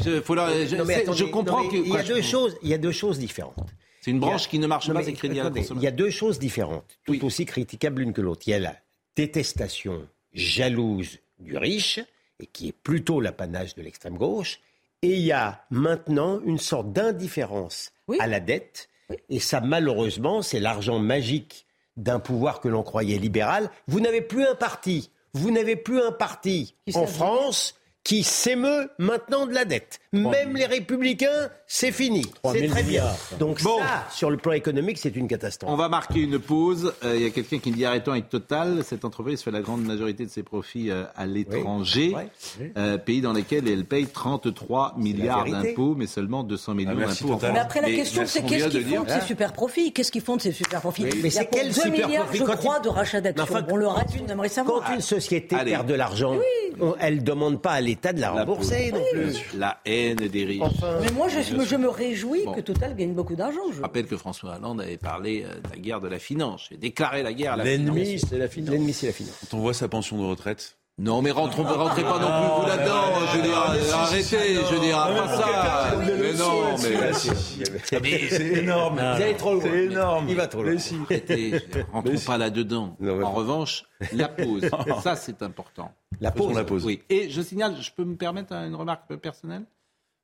[0.04, 1.86] je- faut leur- je- Non, mais c'est- attendez, je comprends non, mais que.
[1.86, 2.58] il y a deux choses.
[2.64, 3.70] Il y a deux choses différentes.
[4.02, 5.82] C'est une Il a- branche qui ne marche Non, pas, c'est crédit à la Il
[5.82, 7.20] y a deux choses différentes, tout Oui.
[7.22, 8.42] aussi critiquables l'une que l'autre.
[8.48, 8.76] Il y a la
[9.16, 12.00] détestation jalouse du riche,
[12.40, 14.60] et qui est plutôt l'apanage de l'extrême gauche,
[15.02, 18.18] et il y a maintenant une sorte d'indifférence Oui.
[18.20, 18.90] à la dette,
[19.30, 21.66] et ça malheureusement, c'est l'argent magique
[21.98, 23.70] d'un pouvoir que l'on croyait libéral.
[23.88, 27.06] Vous n'avez plus un parti, vous n'avez plus un parti en.
[27.08, 30.00] France qui s'émeut maintenant de la dette.
[30.14, 32.22] Même les républicains, c'est fini.
[32.42, 33.04] 3 C'est 000 très bien.
[33.40, 33.78] Donc Bon.
[33.78, 35.70] ça, sur le plan économique, c'est une catastrophe.
[35.72, 36.94] On va marquer une pause.
[37.04, 38.84] Euh, Il y a quelqu'un qui dit arrêtons avec Total.
[38.84, 42.72] Cette entreprise fait la grande majorité de ses profits euh, à l'étranger, Ouais.
[42.78, 47.34] euh, pays dans lesquels elle paye 33 milliards d'impôts, mais seulement 200 millions merci, d'impôts
[47.34, 47.50] en Total.
[47.52, 47.54] France.
[47.54, 49.94] Mais après, la question, c'est on qu'est-ce qu'ils font de ces super profits?
[49.94, 51.04] Qu'est-ce qu'ils font de ces super profits?
[51.04, 52.90] Oui, Il mais y a c'est quel 2 super milliards, profit je crois, il- de
[52.90, 53.46] rachat d'actions.
[53.48, 54.84] Mais enfin, bon, le reste, on aimerait savoir.
[54.88, 55.72] Quand une société Allez.
[55.72, 56.36] perd de l'argent,
[56.82, 59.58] on- elle ne demande pas à l'État l'État de la rembourser non plus.
[59.58, 60.62] La haine des riches.
[61.02, 62.54] Mais moi, je, me réjouis Bon.
[62.54, 63.60] que Total gagne beaucoup d'argent.
[63.76, 66.68] Je rappelle que François Hollande avait parlé euh, de la guerre de la finance.
[66.70, 68.26] J'ai déclaré la guerre à la L'ennemi, finance.
[68.30, 68.70] c'est la finance.
[68.72, 69.38] L'ennemi, c'est la finance.
[69.52, 70.78] Quand on voit sa pension de retraite.
[71.00, 73.26] Non, mais rentrons, rentrez pas non plus vous là-dedans.
[73.32, 75.98] Je veux dire, arrêtez, je veux dire, pas ça.
[76.06, 78.00] Mais non, mais.
[78.02, 78.96] mais C'est énorme.
[78.96, 79.64] Vous allez trop loin.
[79.64, 80.26] C'est énorme.
[80.28, 80.76] Il va trop loin.
[81.06, 81.54] Arrêtez,
[81.94, 82.98] rentrons pas là-dedans.
[83.02, 84.70] En revanche, la pause,
[85.02, 85.92] ça c'est important.
[86.20, 86.54] La pause.
[86.54, 86.86] la pause.
[86.86, 87.02] Oui.
[87.10, 89.64] Et je signale, je peux me permettre une remarque personnelle?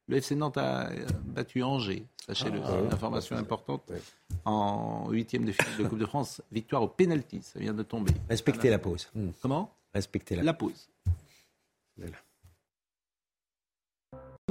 [0.08, 3.92] Le FC Nantes a euh, battu Angers, sachez-le, Ah, c'est une information importante.
[4.44, 8.14] En huitième de finale de Coupe de France, victoire au penalty, ça vient de tomber.
[8.30, 9.10] Respectez la pause.
[9.42, 9.75] Comment?
[9.96, 10.90] Respectez la, La pause.
[11.98, 12.18] Voilà.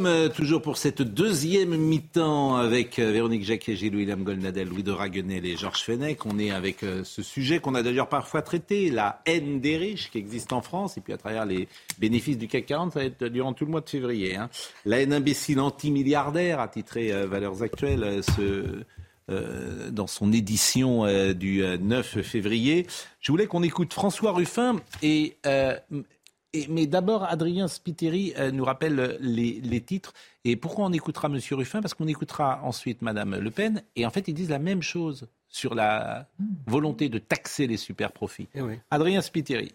[0.00, 5.46] Euh, Toujours pour cette deuxième mi-temps avec euh, Véronique Jacquet, Gilles-William Golnadel, Louis de Raguenel
[5.46, 6.26] et Georges Fenech.
[6.26, 10.10] On est avec euh, ce sujet qu'on a d'ailleurs parfois traité, la haine des riches
[10.10, 13.04] qui existe en France, et puis à travers les bénéfices du CAC 40, ça va
[13.04, 14.34] être durant tout le mois de février.
[14.34, 14.50] hein.
[14.84, 18.82] La haine imbécile anti-milliardaire, a titré euh, Valeurs Actuelles, ce,
[19.30, 22.86] euh, dans son édition euh, du euh, 9 février.
[23.20, 25.36] Je voulais qu'on écoute François Ruffin et...
[25.46, 25.76] euh,
[26.52, 30.12] et- mais d'abord, Adrien Spiteri euh, nous rappelle euh, les, les titres.
[30.44, 31.38] Et pourquoi on écoutera M.
[31.50, 31.80] Ruffin?
[31.82, 33.82] Parce qu'on écoutera ensuite Mme Le Pen.
[33.96, 36.28] Et en fait, ils disent la même chose sur la
[36.68, 38.46] volonté de taxer les super profits.
[38.54, 38.74] Eh oui.
[38.90, 39.72] Adrien Spiteri.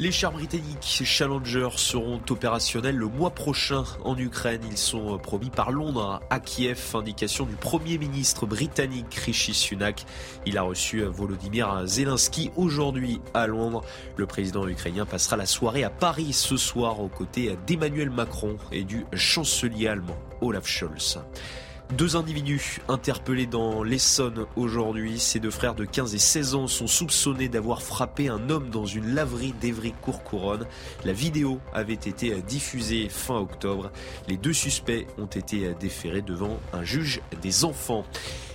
[0.00, 4.60] Les chars britanniques Challenger seront opérationnels le mois prochain en Ukraine.
[4.70, 6.94] Ils sont promis par Londres à Kiev.
[6.94, 10.04] Indication du Premier ministre britannique Rishi Sunak.
[10.46, 13.82] Il a reçu Volodymyr Zelensky aujourd'hui à Londres.
[14.16, 18.84] Le président ukrainien passera la soirée à Paris ce soir aux côtés d'Emmanuel Macron et
[18.84, 21.18] du chancelier allemand Olaf Scholz.
[21.96, 25.18] Deux individus interpellés dans l'Essonne aujourd'hui.
[25.18, 28.84] Ces deux frères de 15 et 16 ans sont soupçonnés d'avoir frappé un homme dans
[28.84, 30.66] une laverie d'Evry-Courcouronne.
[31.06, 33.90] La vidéo avait été diffusée fin octobre.
[34.28, 38.04] Les deux suspects ont été déférés devant un juge des enfants.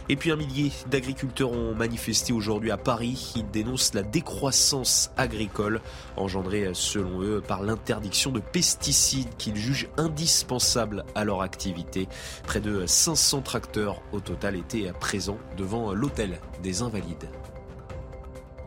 [0.10, 3.34] Et puis un millier d'agriculteurs ont manifesté aujourd'hui à Paris.
[3.38, 5.80] Ils dénoncent la décroissance agricole
[6.18, 12.10] engendrée selon eux par l'interdiction de pesticides qu'ils jugent indispensables à leur activité.
[12.44, 17.30] Près de 500 tracteurs au total étaient présents devant l'hôtel des Invalides.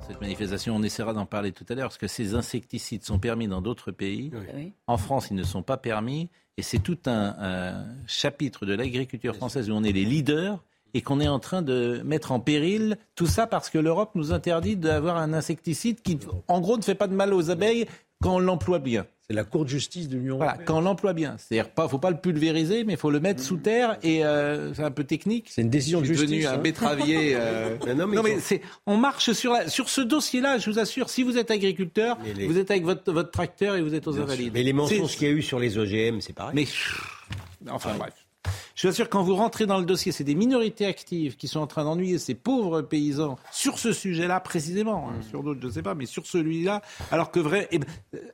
[0.08, 3.48] Cette manifestation, on essaiera d'en parler tout à l'heure, parce que ces insecticides sont permis
[3.48, 4.30] dans d'autres pays.
[4.54, 4.72] Oui.
[4.86, 6.30] En France, ils ne sont pas permis.
[6.56, 10.62] Et c'est tout un, un chapitre de l'agriculture française où on est les leaders
[10.94, 14.32] et qu'on est en train de mettre en péril tout ça parce que l'Europe nous
[14.32, 16.18] interdit d'avoir un insecticide qui,
[16.48, 17.86] en gros, ne fait pas de mal aux abeilles
[18.22, 19.06] quand on l'emploie bien.
[19.28, 20.66] C'est la Cour de justice de l'Union Voilà, européenne.
[20.68, 21.34] quand on l'emploie bien.
[21.36, 24.72] C'est-à-dire, pas, faut pas le pulvériser, mais il faut le mettre sous terre et euh,
[24.72, 25.48] c'est un peu technique.
[25.50, 26.48] C'est une décision Je de suis devenu justice.
[26.54, 26.62] un hein.
[26.62, 27.32] betteravier.
[27.34, 31.10] euh, non, mais non, c'est, on marche sur, la- sur ce dossier-là, je vous assure.
[31.10, 34.16] Si vous êtes agriculteur, les- vous êtes avec votre, votre tracteur et vous êtes aux
[34.16, 34.52] invalides.
[34.54, 36.54] Mais les mensonges qu'il y a eu sur les OGM, c'est pareil.
[36.54, 36.66] Mais
[37.68, 38.14] enfin bref.
[38.74, 41.60] Je vous assure, quand vous rentrez dans le dossier, c'est des minorités actives qui sont
[41.60, 45.08] en train d'ennuyer ces pauvres paysans sur ce sujet-là précisément.
[45.10, 47.68] hein, sur d'autres, je ne sais pas, mais sur celui-là, alors que vrai.
[47.72, 47.80] Et,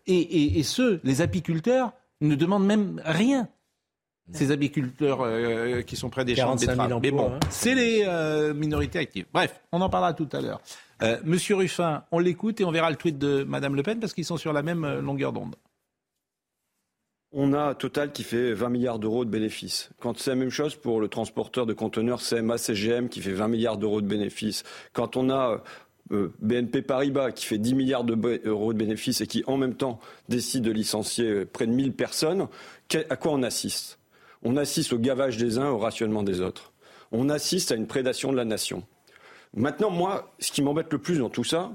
[0.07, 3.49] et, et- et ceux, les apiculteurs, ne demandent même rien.
[4.33, 7.03] Ces apiculteurs euh, qui sont près des champs de 45 000 betteraves.
[7.03, 7.41] Mais bon, hein.
[7.51, 9.27] c'est les euh, minorités actives.
[9.35, 10.61] Bref, on en parlera tout à l'heure.
[11.03, 14.15] Euh, Monsieur Ruffin, on l'écoute et on verra le tweet de Madame Le Pen parce
[14.15, 15.57] qu'ils sont sur la même euh, longueur d'onde.
[17.35, 19.89] On a Total qui fait 20 milliards d'euros de bénéfices.
[20.01, 23.49] Quand c'est la même chose pour le transporteur de conteneurs CMA CGM qui fait 20
[23.49, 24.65] milliards d'euros de bénéfices.
[24.93, 25.63] Quand on a
[26.11, 29.99] euh, BNP Paribas qui fait 10 milliards d'euros de bénéfices et qui en même temps
[30.29, 32.49] décide de licencier euh, près de 1000 personnes,
[33.09, 33.99] à quoi on assiste?
[34.43, 36.75] On assiste au gavage des uns, au rationnement des autres.
[37.13, 38.83] On assiste à une prédation de la nation.
[39.55, 41.73] Maintenant, moi, ce qui m'embête le plus dans tout ça,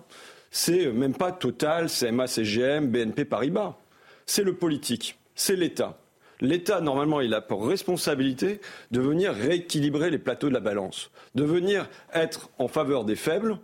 [0.52, 3.76] c'est même pas Total, CMA, CGM, BNP Paribas.
[4.28, 5.97] C'est le politique, c'est l'État.
[6.41, 8.60] L'État, normalement, il a pour responsabilité
[8.91, 13.58] de venir rééquilibrer les plateaux de la balance, de venir être en faveur des faibles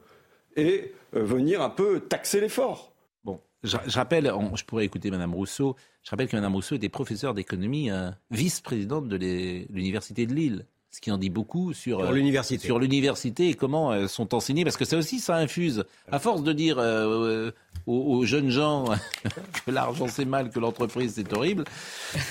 [0.55, 2.93] et euh, venir un peu taxer les forts.
[3.23, 5.75] Bon, je, rappelle, je pourrais écouter Madame Rousseau.
[6.03, 10.65] Je rappelle que Madame Rousseau était professeure d'économie, euh, vice-présidente de l'université de Lille.
[10.95, 12.63] Ce qui en dit beaucoup sur, Sur euh, l'université.
[12.67, 15.86] sur l'université et comment euh, sont enseignés, parce que ça aussi, ça infuse.
[16.12, 17.49] À force de dire euh,
[17.88, 18.86] aux, aux jeunes gens
[19.65, 21.63] que l'argent c'est mal, que l'entreprise c'est horrible,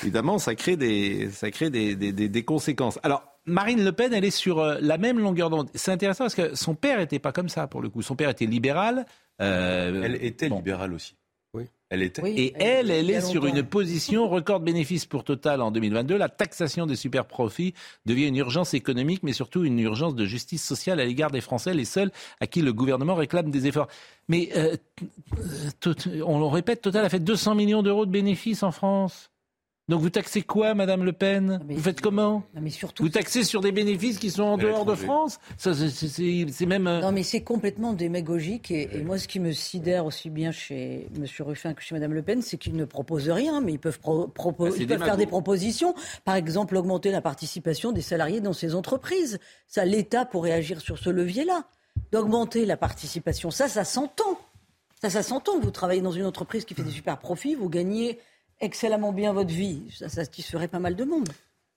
[0.05, 3.01] évidemment, ça crée des, ça crée des, des, des- conséquences.
[3.03, 5.69] Alors, Marine Le Pen, elle est sur la même longueur d'onde.
[5.75, 8.01] C'est intéressant parce que son père était pas comme ça pour le coup.
[8.01, 9.07] Son père était libéral.
[9.41, 10.59] euh, Elle était bon.
[10.59, 11.17] libérale aussi.
[11.93, 11.99] Oui.
[11.99, 12.23] Elle était.
[12.31, 16.17] et elle, elle est sur une position record de bénéfices pour Total en 2022.
[16.17, 17.75] La taxation des super profits
[18.07, 21.75] devient une urgence économique, mais surtout une urgence de justice sociale à l'égard des Français,
[21.75, 23.89] les seuls à qui le gouvernement réclame des efforts.
[24.29, 24.77] Mais euh,
[26.25, 29.32] on le répète, Total a fait 200 millions d'euros de bénéfices en France.
[29.89, 33.43] Donc vous taxez quoi, Madame Le Pen Vous faites comment Non, mais surtout, Vous taxez
[33.43, 34.95] sur des bénéfices qui sont en dehors de.
[34.95, 36.87] France Ça, c'est- même...
[36.87, 38.71] euh, Non, mais c'est complètement démagogique.
[38.71, 41.27] Et, et moi, ce qui me sidère aussi bien chez M.
[41.41, 44.29] Ruffin que chez Mme Le Pen, c'est qu'ils ne proposent rien, mais ils peuvent, pro-
[44.29, 45.95] propo- Ah, ils peuvent faire des propositions.
[46.25, 49.41] Par exemple, augmenter la participation des salariés dans ces entreprises.
[49.67, 51.65] Ça, l'État pourrait agir sur ce levier-là.
[52.13, 53.51] D'augmenter la participation.
[53.51, 54.39] Ça, ça s'entend.
[55.01, 55.59] Ça, ça s'entend.
[55.59, 58.19] Vous travaillez dans une entreprise qui fait des super profits, vous gagnez
[58.63, 59.83] excellemment bien votre vie.
[59.99, 61.29] Ça satisferait pas mal de monde.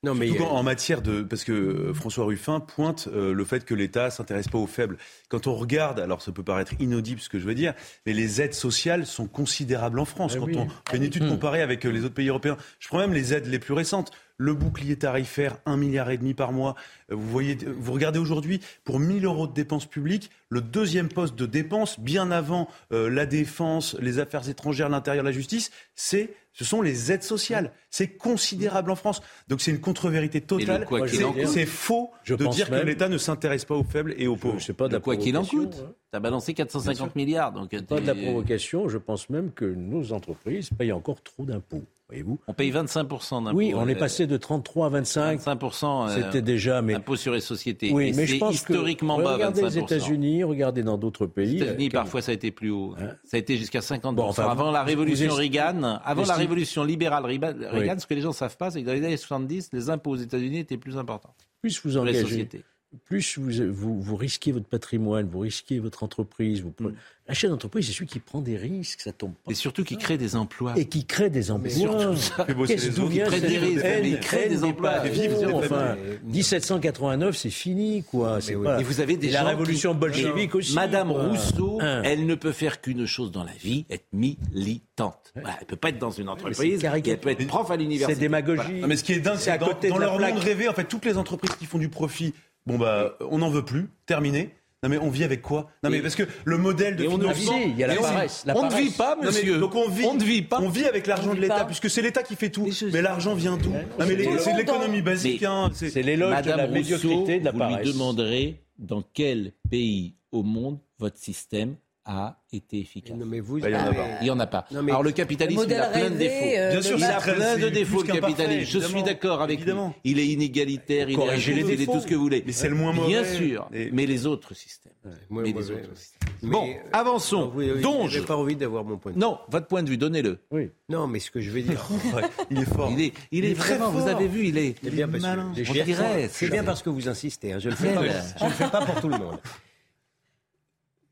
[0.06, 1.24] Non, mais Surtout euh, en matière de.
[1.24, 4.98] Parce que euh, François Ruffin pointe euh, le fait que l'État s'intéresse pas aux faibles.
[5.30, 7.74] Quand on regarde, alors ça peut paraître inaudible ce que je veux dire,
[8.06, 10.34] mais les aides sociales sont considérables en France.
[10.36, 10.58] Eh Quand oui.
[10.58, 13.48] on fait une étude comparée avec les autres pays européens, je prends même les aides
[13.48, 14.12] les plus récentes.
[14.38, 16.76] Le bouclier tarifaire, un milliard et demi par mois.
[17.10, 21.46] Vous voyez, vous regardez aujourd'hui, pour 1000 euros de dépenses publiques, le deuxième poste de
[21.46, 26.82] dépenses, bien avant euh, la défense, les affaires étrangères, l'intérieur, la justice, c'est, ce sont
[26.82, 27.72] les aides sociales.
[27.92, 29.22] C'est considérable en France.
[29.50, 30.86] Donc c'est une contre-vérité totale.
[30.86, 31.48] quoi qu'il C'est- en coûte.
[31.48, 34.58] C'est faux Je de dire que l'État ne s'intéresse pas aux faibles et aux pauvres.
[34.60, 35.88] Je sais pas de la quoi qu'il en provocation, coûte.
[35.90, 35.94] hein.
[36.12, 37.52] T'as balancé 450 milliards.
[37.52, 41.84] Donc Pas de la provocation, je pense même que nos entreprises payent encore trop d'impôts.
[42.08, 43.58] Voyez-vous On paye 25% d'impôts.
[43.58, 45.40] Oui, on est Euh, passé de 33 à 25.
[45.40, 46.08] 25%.
[46.08, 47.92] euh, C'était déjà, mais Impôt sur les sociétés.
[47.92, 49.66] oui, Et mais c'est je pense historiquement que bas, regardez 25%.
[49.66, 51.62] les États-Unis, regardez dans d'autres Les pays.
[51.64, 52.94] États-Unis, euh, parfois, ça a été plus haut.
[53.00, 54.14] Hein Ça a été jusqu'à 50%.
[54.14, 57.90] Bon, enfin, avant la révolution est- Reagan, avant la révolution libérale Reagan, Oui.
[57.98, 60.12] Ce que les gens ne savent pas, c'est que dans les années 70, les impôts
[60.12, 61.34] aux États-Unis étaient plus importants.
[61.62, 62.64] plus vous les engagez, sociétés.
[63.06, 66.62] Plus vous, vous, vous risquez votre patrimoine, vous risquez votre entreprise.
[66.62, 66.94] Vous prenez...
[67.28, 69.52] Un chef d'entreprise, c'est celui qui prend des risques, ça tombe pas.
[69.52, 70.74] Et surtout qui crée des emplois.
[70.78, 71.72] Et qui crée des emplois.
[71.72, 72.46] surtout ça.
[72.68, 75.02] Qu'est-ce d'où vient cette des mais il crée des emplois.
[75.02, 76.20] Fait vivre des enfin, familles.
[76.26, 78.40] 1789, c'est fini, quoi.
[78.42, 78.80] C'est pas...
[78.80, 80.76] Et vous avez des Et gens la révolution qui- bolchevique Mais aussi.
[80.76, 81.28] Madame quoi.
[81.30, 82.04] Rousseau, Hein.
[82.06, 85.34] elle ne peut faire qu'une chose dans la vie, être militante.
[85.34, 88.14] Voilà, elle peut pas être dans une entreprise, elle peut être prof à l'université.
[88.14, 88.62] C'est démagogie.
[88.62, 88.80] Voilà.
[88.82, 90.40] Non, mais ce qui est dingue, C'est que dans, côté de dans la leur monde
[90.40, 92.34] rêvé, en fait, toutes les entreprises qui font du profit,
[92.66, 94.56] bon bah, on n'en veut plus, terminé.
[94.84, 95.72] Non mais on vit avec quoi?
[95.84, 97.84] Non mais Et- parce que le modèle de et on ne financement, vit, il y
[97.84, 99.58] a la Et on- paresse, la on ne vit pas, Non, mais monsieur.
[99.58, 100.60] donc on vit, On ne vit pas.
[100.62, 102.70] On vit avec l'argent de l'État, puisque c'est l'État qui fait tout.
[102.94, 103.70] Mais l'argent vient d'où?
[103.72, 105.42] Non mais c'est non, l'économie basique.
[105.44, 107.86] Hein, c'est- l'éloge de la Rousseau, médiocrité, de la vous paresse.
[107.86, 111.76] lui demanderez dans quel pays au monde votre système
[112.08, 113.18] a été efficace.
[113.18, 114.08] non, mais vous, Bah, il y en a mais- pas.
[114.22, 114.66] Il n'y en a pas.
[114.72, 116.46] Non, mais- Alors le capitalisme, Le il a plein de défauts.
[116.58, 118.80] euh, Bien sûr, il a plein de défauts, le capitalisme.
[118.80, 119.88] Je suis d'accord avec Évidemment.
[120.04, 120.12] lui.
[120.12, 121.94] Il est inégalitaire, il est les il est défauts.
[121.94, 122.44] tout ce que vous voulez.
[122.46, 123.36] Mais c'est le moins Bien mauvais.
[123.36, 124.94] sûr, Et- mais les autres systèmes.
[125.30, 125.96] moi, mais les ouais, autres ouais.
[125.96, 126.20] systèmes.
[126.44, 127.52] Mais, Bon, euh, avançons.
[127.56, 128.12] oui, oui, Donge.
[128.12, 129.22] J'ai pas envie d'avoir mon point de vue.
[129.22, 130.40] Non, votre point de vue, donnez-le.
[130.52, 130.70] Oui.
[130.90, 131.84] Non, mais ce que je veux dire.
[132.16, 132.90] Ouais, il est fort.
[132.92, 134.10] Il est, il est, est très vraiment, vous fort.
[134.10, 134.76] avez vu, il est.
[134.84, 135.52] C'est bien parce malin.
[135.56, 137.54] que On dirait, c'est bien parce que vous insistez.
[137.54, 137.60] hein.
[137.60, 138.12] Je Ouais, ouais.
[138.40, 139.38] Je ne le fais pas pour tout le monde.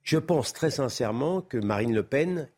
[0.04, 2.50] Je pense très sincèrement que Marine Le Pen,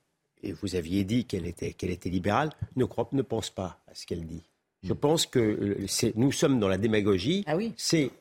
[0.43, 3.93] et vous aviez dit qu'elle était, qu'elle était libérale, ne, croit, ne pense pas à
[3.95, 4.43] ce qu'elle dit.
[4.83, 7.43] Je pense que euh, c'est- nous sommes dans la démagogie.
[7.47, 7.73] Ah oui.
[7.77, 8.11] C'est,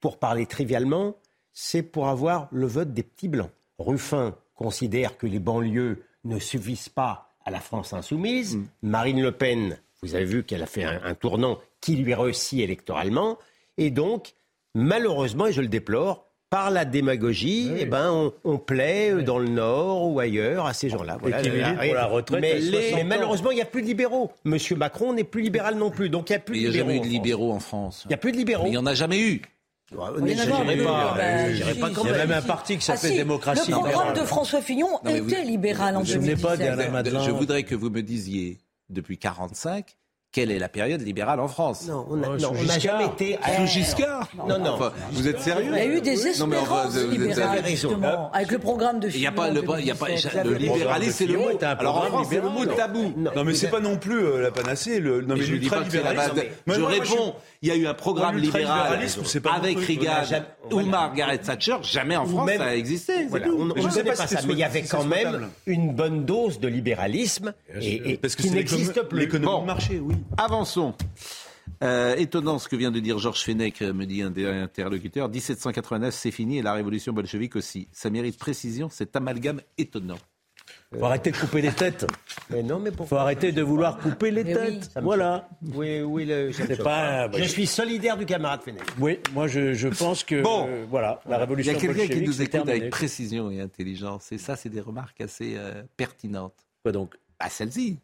[0.00, 1.16] pour parler trivialement,
[1.52, 3.50] c'est pour avoir le vote des petits blancs.
[3.78, 8.58] Ruffin considère que les banlieues ne suffisent pas à la France insoumise.
[8.82, 12.60] Marine Le Pen, vous avez vu qu'elle a fait un, un tournant qui lui réussit
[12.60, 13.38] électoralement.
[13.76, 14.32] Et donc,
[14.74, 19.38] malheureusement, et je le déplore, par la démagogie, eh ben, on, on plaît euh, dans
[19.40, 21.16] le Nord ou ailleurs à ces gens-là.
[21.20, 23.04] Voilà, qui militent pour la retraite mais, à 60 mais ans.
[23.06, 24.30] malheureusement, il n'y a plus de libéraux.
[24.44, 26.08] Monsieur Macron n'est plus libéral non plus.
[26.10, 26.92] Donc, il n'y a plus Il de n'y a libéraux.
[26.92, 27.12] jamais eu en de France.
[27.12, 28.02] libéraux en France.
[28.04, 28.62] Il n'y a plus de libéraux.
[28.62, 29.42] Mais il n'y en a jamais eu.
[29.94, 30.12] Pas, bah,
[31.92, 32.28] quand Il y a même.
[32.28, 33.70] même un parti qui Ah s'appelle si, Démocratie.
[33.72, 36.56] Le programme de François Fillon Non, mais vous- était libéral en vous vous souvenez pas
[36.56, 36.76] 2017.
[36.76, 38.58] d'Alain Madelin Je voudrais que vous me disiez,
[38.90, 39.96] depuis 45,
[40.34, 43.38] quelle est la période libérale en France Non, on n'a Oh, non, n'a jamais été.
[43.56, 44.72] Sous Giscard Non, non.
[44.72, 48.32] Enfin, vous êtes sérieux Il y a eu des Non, espérances vous êtes- libérales, justement,
[48.32, 49.20] avec le programme de Il Fillon.
[49.22, 50.44] n'y a pas le, il y a pas, 2017.
[50.44, 51.44] le libéralisme, c'est le mot.
[51.62, 53.12] Alors en France, c'est le mot tabou.
[53.16, 54.98] Non mais c'est pas non plus euh, la panacée.
[54.98, 56.32] Le, non Mais mais je ne dis pas que c'est la base.
[56.66, 60.42] Je réponds, il y a eu un programme libéral avec non Reagan
[60.72, 61.76] ou Margaret Thatcher.
[61.82, 63.12] Jamais en France ça a existé.
[63.32, 66.66] je ne sais pas ça, mais il y avait quand même une bonne dose de
[66.68, 69.18] libéralisme et, et Parce que qui c'est n'existe l'économie plus.
[69.20, 70.14] l'économie de marché, oui.
[70.36, 70.94] Avançons.
[71.82, 75.28] Euh, étonnant ce que vient de dire Georges Fenech, euh, me dit un des interlocuteurs.
[75.28, 77.88] 1789, c'est fini et la révolution bolchevique aussi.
[77.92, 80.18] Ça mérite précision, cet amalgame étonnant.
[80.96, 82.06] faut arrêter de couper les têtes.
[82.50, 84.90] Mais non, mais faut arrêter de vouloir couper les Mais têtes.
[85.02, 85.48] Voilà.
[85.74, 87.30] Oui, oui, le- je, C'est pas.
[87.32, 88.82] je suis solidaire du camarade Fenech.
[89.00, 90.66] Oui, moi je, je pense que Bon.
[90.68, 92.72] euh, voilà, la Il y révolution a quelqu'un qui nous écoute terminé.
[92.78, 94.30] avec précision et intelligence.
[94.32, 96.66] Et ça, c'est des remarques assez euh, pertinentes.
[96.82, 97.14] Quoi donc?
[97.40, 97.98] Bah, celle-ci.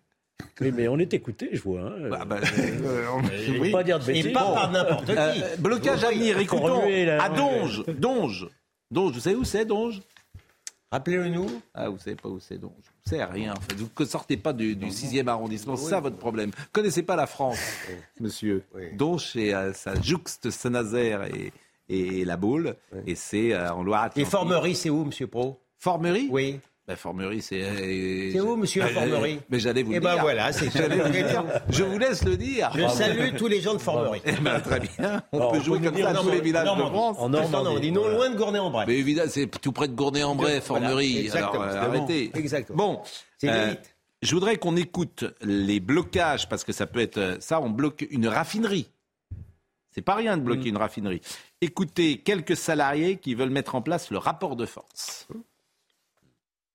[0.60, 1.80] Oui, mais on est écouté, je vois.
[1.82, 2.08] Hein.
[2.10, 3.66] Bah, bah, Je ne oui.
[3.68, 4.26] veux pas dire de bêtises.
[4.26, 5.12] Et pas par n'importe qui.
[5.16, 6.80] Euh, blocage à venir, écoutons.
[6.80, 7.36] remuer, là, À ouais.
[7.36, 7.84] Donge.
[7.86, 8.48] Donge.
[8.90, 10.00] Donge, vous savez où c'est, Donge?
[10.92, 11.46] Rappelez-le-nous.
[11.72, 12.72] Ah, vous savez pas où c'est, Donge.
[13.04, 13.74] Vous savez rien, en fait.
[13.76, 15.76] Vous ne sortez pas du, du 6e arrondissement.
[15.76, 16.50] C'est ça votre problème.
[16.50, 17.60] Vous connaissez pas la France,
[18.18, 18.64] monsieur.
[18.94, 21.52] Donge, c'est, euh, ça jouxte Saint-Nazaire et,
[21.88, 22.74] et la Baule.
[23.06, 24.26] Et c'est euh, en Loire-Atlantique.
[24.26, 25.60] Et Formerie, c'est où, monsieur Pro?
[25.78, 26.28] Formerie?
[26.30, 26.58] Oui.
[26.90, 27.62] Ben, Formerie, c'est.
[27.62, 30.22] euh, C'est où, monsieur, Ben, Formerie euh, Mais j'allais vous Eh le ben dire.
[30.22, 31.26] voilà, c'est J'allais vous le dire.
[31.26, 31.44] raison.
[31.68, 32.70] Je vous laisse le dire.
[32.74, 34.20] Je salue tous les gens de Formerie.
[34.24, 35.22] Eh ben, très bien.
[35.30, 36.82] On Alors, peut on jouer comme ça à tous les villages de.
[36.82, 37.16] France.
[37.20, 37.64] En Non, Normandie.
[37.64, 38.16] non, on dit non voilà.
[38.16, 38.88] loin de Gournay-en-Bresse.
[38.88, 41.18] Mais évidemment, c'est tout près de Gournay-en-Bray, Formerie.
[41.18, 41.62] exactement.
[41.62, 42.32] Alors, euh, arrêtez.
[42.34, 42.76] Exactement.
[42.94, 43.00] Bon,
[43.38, 43.74] C'est euh,
[44.22, 48.04] je voudrais qu'on écoute les blocages, parce que ça peut être euh, ça, on bloque
[48.10, 48.90] une raffinerie.
[49.92, 51.20] C'est pas rien de bloquer une raffinerie.
[51.60, 55.26] Écoutez quelques salariés qui veulent mettre en place le rapport de force.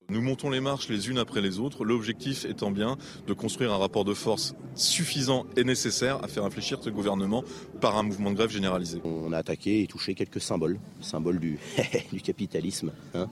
[0.07, 3.77] Nous montons les marches les unes après les autres, l'objectif étant bien de construire un
[3.77, 7.43] rapport de force suffisant et nécessaire à faire réfléchir ce gouvernement
[7.81, 9.01] par un mouvement de grève généralisé.
[9.03, 11.57] On a attaqué et touché quelques symboles, symboles du,
[12.13, 12.91] du capitalisme.
[13.15, 13.27] hein.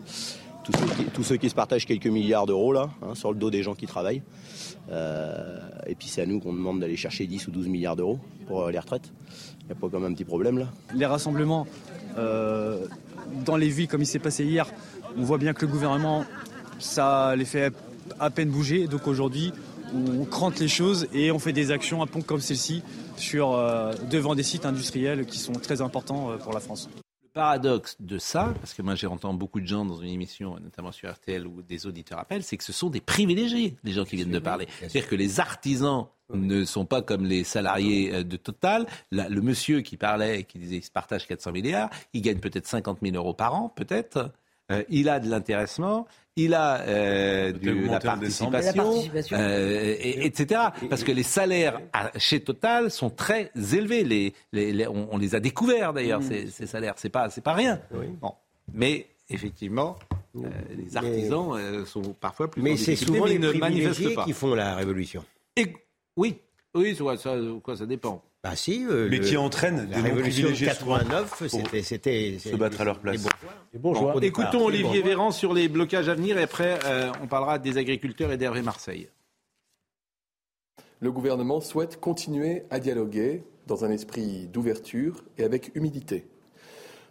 [0.64, 3.38] Tous, ceux qui, tous ceux qui se partagent quelques milliards d'euros là, hein, sur le
[3.38, 4.24] dos des gens qui travaillent.
[4.90, 8.18] Euh, et puis c'est à nous qu'on demande d'aller chercher 10 ou 12 milliards d'euros
[8.48, 9.12] pour euh, les retraites.
[9.62, 11.68] Il n'y a pas quand même un petit problème là les rassemblements
[12.18, 12.88] euh,
[13.46, 14.68] dans les villes comme il s'est passé hier,
[15.18, 16.26] on voit bien que le gouvernement,
[16.84, 17.74] ça les fait
[18.20, 18.88] à peine bouger.
[18.88, 19.54] Donc aujourd'hui,
[19.94, 22.84] on crante les choses et on fait des actions à pont comme celle-ci
[23.18, 26.90] sur, euh, devant des sites industriels qui sont très importants euh, pour la France.
[27.24, 30.56] Le paradoxe de ça, parce que moi j'ai entendu beaucoup de gens dans une émission,
[30.60, 34.06] notamment sur RTL, où des auditeurs appellent, c'est que ce sont des privilégiés, les gens
[34.06, 34.68] qui viennent de parler.
[34.80, 38.88] C'est-à-dire que les artisans ne sont pas comme les salariés euh, de Total.
[39.12, 42.68] Là, le monsieur qui parlait, qui disait qu'il se partage 400 milliards, il gagne peut-être
[42.68, 44.32] 50 000 euros par an, peut-être.
[44.72, 49.38] Euh, il a de l'intéressement, il a euh, du- la participation, La participation.
[49.40, 50.62] euh, et- etc.
[50.90, 54.04] Parce que les salaires à- chez Total sont très élevés.
[54.04, 56.30] Les, les- les- on, on les a découverts d'ailleurs Mmh.
[56.30, 56.96] ces, ces salaires.
[56.98, 57.80] C'est pas, c'est pas rien.
[58.22, 58.34] Bon.
[58.74, 59.98] Mais effectivement,
[60.36, 60.42] euh,
[60.76, 62.62] les artisans euh, sont parfois plus.
[62.62, 65.24] Mais c'est souvent mais les ils ne manifestent privilégiés qui font la révolution.
[65.56, 65.74] Et-
[66.18, 66.38] oui,
[66.74, 68.24] oui, ça, ça, quoi, ça dépend.
[68.44, 68.86] Bah si.
[68.86, 72.56] euh, Mais le- qui entraîne la des révolution de non-privilégiés souvent 89, c'était, c'était, se
[72.58, 73.26] battre à leur place.
[73.72, 74.14] Les bourgeois.
[74.14, 75.02] Bon, écoutons Olivier.
[75.02, 78.62] Véran sur les blocages à venir et après euh, on parlera des agriculteurs et d'Hervé
[78.62, 79.08] Marseille.
[81.00, 86.26] Le gouvernement souhaite continuer à dialoguer dans un esprit d'ouverture et avec humilité.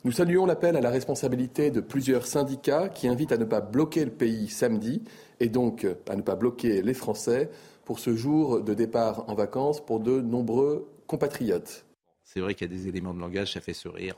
[0.05, 4.05] Nous saluons l'appel à la responsabilité de plusieurs syndicats qui invitent à ne pas bloquer
[4.05, 5.03] le pays samedi
[5.41, 7.49] et donc à ne pas bloquer les Français
[7.85, 11.85] pour ce jour de départ en vacances pour de nombreux compatriotes.
[12.25, 14.15] C'est vrai qu'il y a des éléments de langage, ça fait sourire.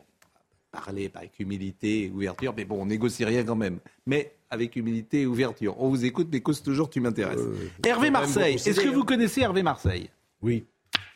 [0.71, 3.81] Parler avec humilité et ouverture, mais bon, on négocie rien quand même.
[4.07, 5.75] Mais avec humilité et ouverture.
[5.81, 7.41] On vous écoute, mais cause toujours, tu m'intéresses.
[7.41, 10.09] Hervé quand même Marseille, est-ce que vous connaissez Hervé Marseille?
[10.41, 10.67] Oui.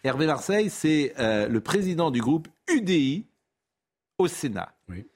[0.03, 3.27] Hervé Marseille, c'est euh, le président du groupe UDI
[4.19, 4.75] au Sénat.
[4.89, 5.07] Oui.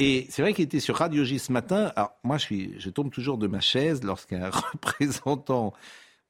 [0.00, 1.92] Et c'est vrai qu'il était sur Radio J ce matin.
[1.96, 5.72] Alors, moi, je, suis, je tombe toujours de ma chaise lorsqu'un représentant.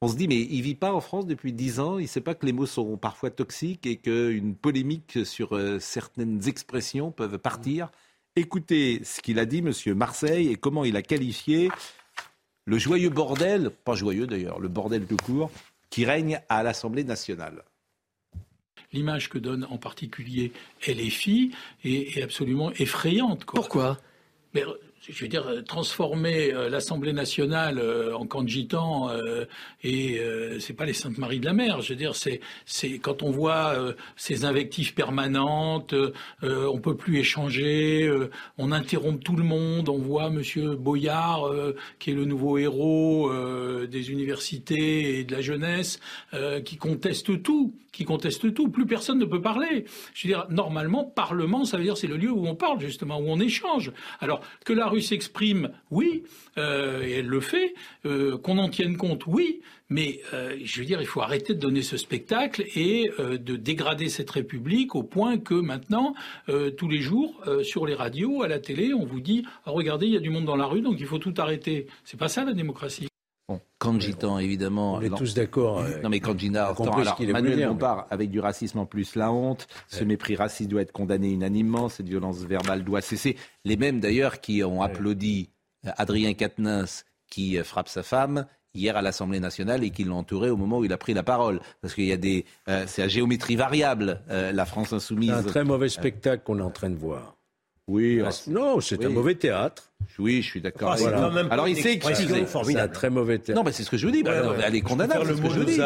[0.03, 1.99] On se dit, mais il vit pas en France depuis dix ans.
[1.99, 5.77] Il ne sait pas que les mots sont parfois toxiques et qu'une polémique sur euh,
[5.79, 7.91] certaines expressions peuvent partir.
[8.35, 11.69] Écoutez ce qu'il a dit, Monsieur Marseille, et comment il a qualifié
[12.65, 15.51] le joyeux bordel, pas joyeux d'ailleurs, le bordel tout court,
[15.91, 17.63] qui règne à l'Assemblée nationale.
[18.93, 20.51] L'image que donne en particulier
[20.87, 21.51] LFI
[21.83, 23.45] est, est absolument effrayante.
[23.45, 23.99] Pourquoi?
[24.53, 24.63] Mais,
[25.09, 29.45] je veux dire, euh, transformer euh, l'Assemblée nationale euh, en camp de gitans, euh,
[29.83, 31.81] et euh, c'est pas les Saintes Maries de la Mer.
[31.81, 32.39] Je veux dire, c'est
[32.99, 33.75] quand on voit
[34.15, 35.95] ces invectives permanentes,
[36.41, 38.11] on peut plus échanger,
[38.57, 39.89] on interrompt tout le monde.
[39.89, 41.51] On voit Monsieur Boyard,
[41.99, 43.31] qui est le nouveau héros
[43.85, 45.99] des universités et de la jeunesse,
[46.65, 48.69] qui conteste tout, qui conteste tout.
[48.69, 49.85] Plus personne ne peut parler.
[50.13, 53.19] Je veux dire, normalement, Parlement, ça veut dire c'est le lieu où on parle justement,
[53.19, 53.91] où on échange.
[54.19, 56.23] Alors que la rue s'exprime, oui,
[56.57, 57.73] euh, et elle le fait.
[58.05, 59.61] Euh, Qu'on en tienne compte, oui.
[59.89, 64.07] Mais euh, je veux dire, il faut arrêter de donner ce spectacle et de dégrader
[64.07, 66.13] cette République au point que maintenant,
[66.77, 70.13] tous les jours, sur les radios, à la télé, on vous dit Ah, regardez, il
[70.13, 71.87] y a du monde dans la rue, donc il faut tout arrêter.
[72.05, 73.10] C'est pas ça la démocratie.
[73.81, 74.93] Cangitan, évidemment.
[74.93, 75.79] On est tous d'accord.
[75.81, 80.03] euh, Non mais Cangitan, alors, Manuel Bompard, avec du racisme en plus, la honte, ce
[80.03, 83.35] mépris raciste doit être condamné unanimement, cette violence verbale doit cesser.
[83.65, 85.49] Les mêmes d'ailleurs qui ont applaudi
[85.87, 90.17] euh, Adrien Quatennens qui euh, frappe sa femme hier à l'Assemblée nationale et qui l'ont
[90.17, 91.59] entouré au moment où il a pris la parole.
[91.81, 92.45] Parce qu'il y a des...
[92.69, 95.31] euh, c'est à géométrie variable, euh, la France C'est insoumise.
[95.31, 97.35] un très mauvais spectacle qu'on est en train de voir.
[97.91, 99.83] Oui, non, c'est un mauvais théâtre.
[100.19, 100.95] Oui, je suis d'accord.
[100.97, 102.45] Ah, même Alors il s'est excusé.
[102.65, 103.59] C'est un très mauvais théâtre.
[103.59, 104.23] Non, mais c'est ce que je vous dis.
[104.23, 104.57] bah, Ouais.
[104.65, 105.25] Elle est condamnable.
[105.27, 105.79] C'est ce que je vous dis.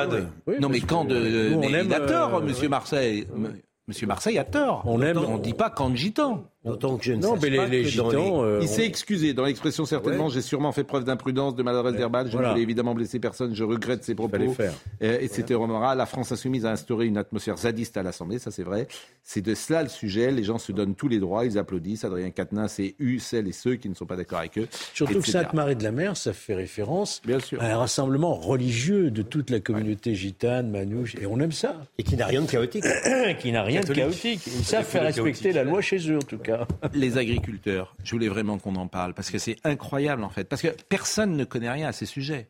[0.48, 3.26] Oui, non, mais quand de, on mais aime, il a tort, euh, Monsieur Marseille.
[3.36, 3.56] M-
[3.88, 4.84] Monsieur Marseille a tort.
[4.86, 6.44] On aime- On ne dit pas quand gitan.
[6.66, 8.44] D'autant que je ne Non, mais les, pas les que dans gitans.
[8.44, 10.26] euh, Il on- s'est excusé dans l'expression certainement.
[10.26, 10.32] Ouais.
[10.32, 12.28] J'ai sûrement fait preuve d'imprudence, de maladresse verbale.
[12.28, 12.48] Je Voilà.
[12.50, 13.54] ne voulais évidemment blesser personne.
[13.56, 14.32] Je regrette ces propos.
[14.32, 14.74] fallait faire.
[15.04, 15.54] Euh, et c'était.
[15.96, 18.88] La France insoumise a instauré une atmosphère zadiste à l'Assemblée, ça c'est vrai.
[19.24, 20.32] C'est de cela le sujet.
[20.32, 22.04] Les gens se donnent tous les droits, ils applaudissent.
[22.04, 24.68] Adrien Quatennens et eu celles et ceux qui ne sont pas d'accord avec eux.
[24.94, 25.32] Surtout que etc.
[25.44, 27.62] Sainte-Marie-de-la-Mer, ça fait référence Bien sûr.
[27.62, 31.76] à un rassemblement religieux de toute la communauté gitane, manouche, et on aime ça.
[31.98, 32.84] Et qui n'a rien de chaotique.
[33.40, 34.42] qui n'a rien de chaotique.
[34.48, 36.55] Ils savent faire respecter la loi chez eux, en tout cas.
[36.94, 40.46] Les agriculteurs, je voulais vraiment qu'on en parle parce que c'est incroyable en fait.
[40.46, 42.48] Parce que personne ne connaît rien à ces sujets.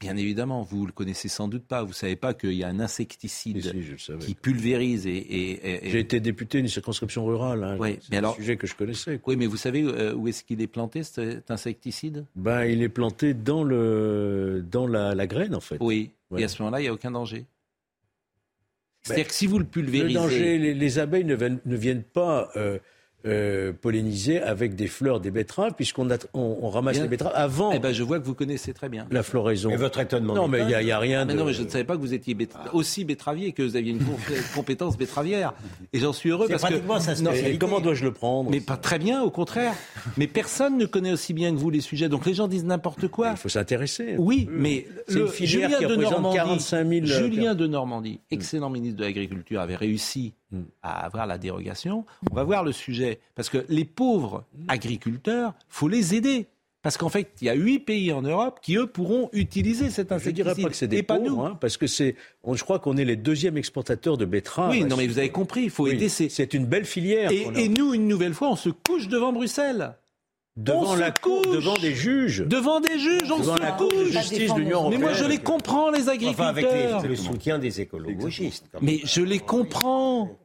[0.00, 1.84] Bien évidemment, vous le connaissez sans doute pas.
[1.84, 3.68] Vous savez pas qu'il y a un insecticide Si,
[3.98, 5.10] si, le qui pulvérise et.
[5.16, 7.62] et- et- J'ai été député d'une circonscription rurale.
[7.62, 7.76] Hein.
[7.78, 9.18] Oui, C'est mais un alors- sujet que je connaissais.
[9.18, 9.32] quoi.
[9.32, 12.24] Oui, mais vous savez euh, où est-ce qu'il est planté cet insecticide?
[12.34, 15.76] Ben, il est planté dans, le, dans la, la graine, en fait.
[15.80, 16.10] Oui.
[16.32, 16.40] Ouais.
[16.40, 17.38] Et à ce moment-là, il n'y a aucun danger.
[17.38, 17.46] Ben,
[19.04, 20.14] C'est-à-dire que si vous le Le pulvérisez.
[20.14, 22.78] danger, les, les abeilles ne viennent, ne viennent pas euh,
[23.26, 27.02] euh, polliniser avec des fleurs des betteraves, puisqu'on a- on, on ramasse Bien.
[27.04, 29.06] les betteraves avant Eh ben, je vois que vous connaissez très bien.
[29.10, 29.70] la floraison.
[29.70, 31.38] Et votre étonnement Non, mais il n'y a, a rien Ah, mais de...
[31.38, 32.36] non, mais je ne savais pas que vous étiez
[32.72, 35.52] aussi betteravier, que vous aviez une compé- compétence betteravière.
[35.92, 36.68] Et j'en suis heureux parce que.
[36.78, 37.32] pratiquement Non.
[37.32, 39.74] Et comment dois-je le prendre Mais pas très bien, au contraire.
[40.16, 42.08] Mais personne ne connaît aussi bien que vous les sujets.
[42.08, 43.30] Donc les gens disent n'importe quoi.
[43.32, 44.16] Il faut s'intéresser.
[44.18, 48.98] Oui, mais C'est une filière qui représente 45 000, euh, Julien de Normandie, excellent ministre
[48.98, 50.34] de l'Agriculture, avait réussi.
[50.82, 52.04] À avoir la dérogation.
[52.30, 53.20] On va voir le sujet.
[53.34, 56.46] Parce que les pauvres agriculteurs, faut les aider.
[56.82, 60.08] Parce qu'en fait, il y a huit pays en Europe qui, eux, pourront utiliser cet
[60.08, 60.34] Je ne insecticide.
[60.34, 61.40] dirais pas que c'est des Et pas pauvres, nous.
[61.42, 64.70] hein, parce que c'est, on- je crois qu'on est les deuxièmes exportateurs de betteraves.
[64.70, 66.28] oui, non, mais vous avez compris, il faut Oui, aider ces...
[66.28, 67.30] C'est une belle filière.
[67.30, 67.58] Et, qu'on a.
[67.60, 69.94] et nous, une nouvelle fois, on se couche devant Bruxelles.
[70.56, 71.54] devant on se la cour, couche.
[71.54, 74.10] devant des juges, Devant des juges, on devant se la cour de couche.
[74.10, 75.00] justice de l'Union Mais européenne.
[75.02, 76.46] moi, je les comprends, les agriculteurs.
[76.46, 76.66] Enfin, avec
[77.04, 78.66] les- le soutien des écologistes.
[78.72, 78.90] quand même.
[78.92, 80.36] Mais je les comprends.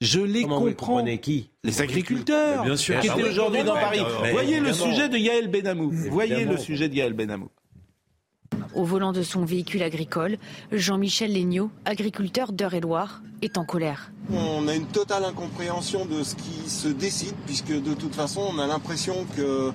[0.00, 0.86] Je les Comment vous comprends.
[0.94, 1.50] comprenez qui?
[1.64, 3.00] Les agriculteurs bien sûr.
[3.00, 4.04] qui Ah étaient aujourd'hui dans évidemment.
[4.08, 4.22] Paris.
[4.22, 5.90] Mais Voyez le sujet de Yael Benamou.
[6.10, 7.48] Voyez le sujet de Yael Benamou.
[8.74, 10.36] Au volant de son véhicule agricole,
[10.70, 14.12] Jean-Michel Legnaud, agriculteur d'Eure-et-Loire, est en colère.
[14.30, 18.58] On a une totale incompréhension de ce qui se décide, puisque de toute façon, on
[18.58, 19.72] a l'impression que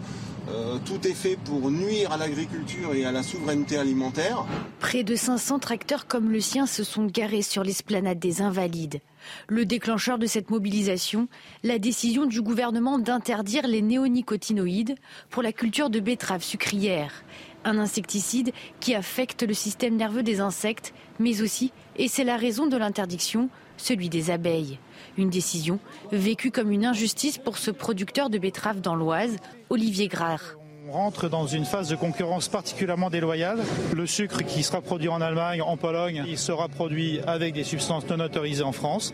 [0.49, 4.45] euh, tout est fait pour nuire à l'agriculture et à la souveraineté alimentaire.
[4.79, 8.99] Près de 500 tracteurs comme le sien se sont garés sur l'esplanade des Invalides.
[9.47, 11.27] Le déclencheur de cette mobilisation,
[11.63, 14.95] la décision du gouvernement d'interdire les néonicotinoïdes
[15.29, 17.23] pour la culture de betteraves sucrières.
[17.63, 22.67] Un insecticide qui affecte le système nerveux des insectes, mais aussi, et c'est la raison
[22.67, 24.79] de l'interdiction, celui des abeilles.
[25.17, 25.79] Une décision
[26.11, 29.37] vécue comme une injustice pour ce producteur de betteraves dans l'Oise,
[29.69, 30.55] Olivier Grard.
[30.87, 33.59] On rentre dans une phase de concurrence particulièrement déloyale.
[33.93, 38.09] Le sucre qui sera produit en Allemagne, en Pologne, il sera produit avec des substances
[38.09, 39.13] non autorisées en France,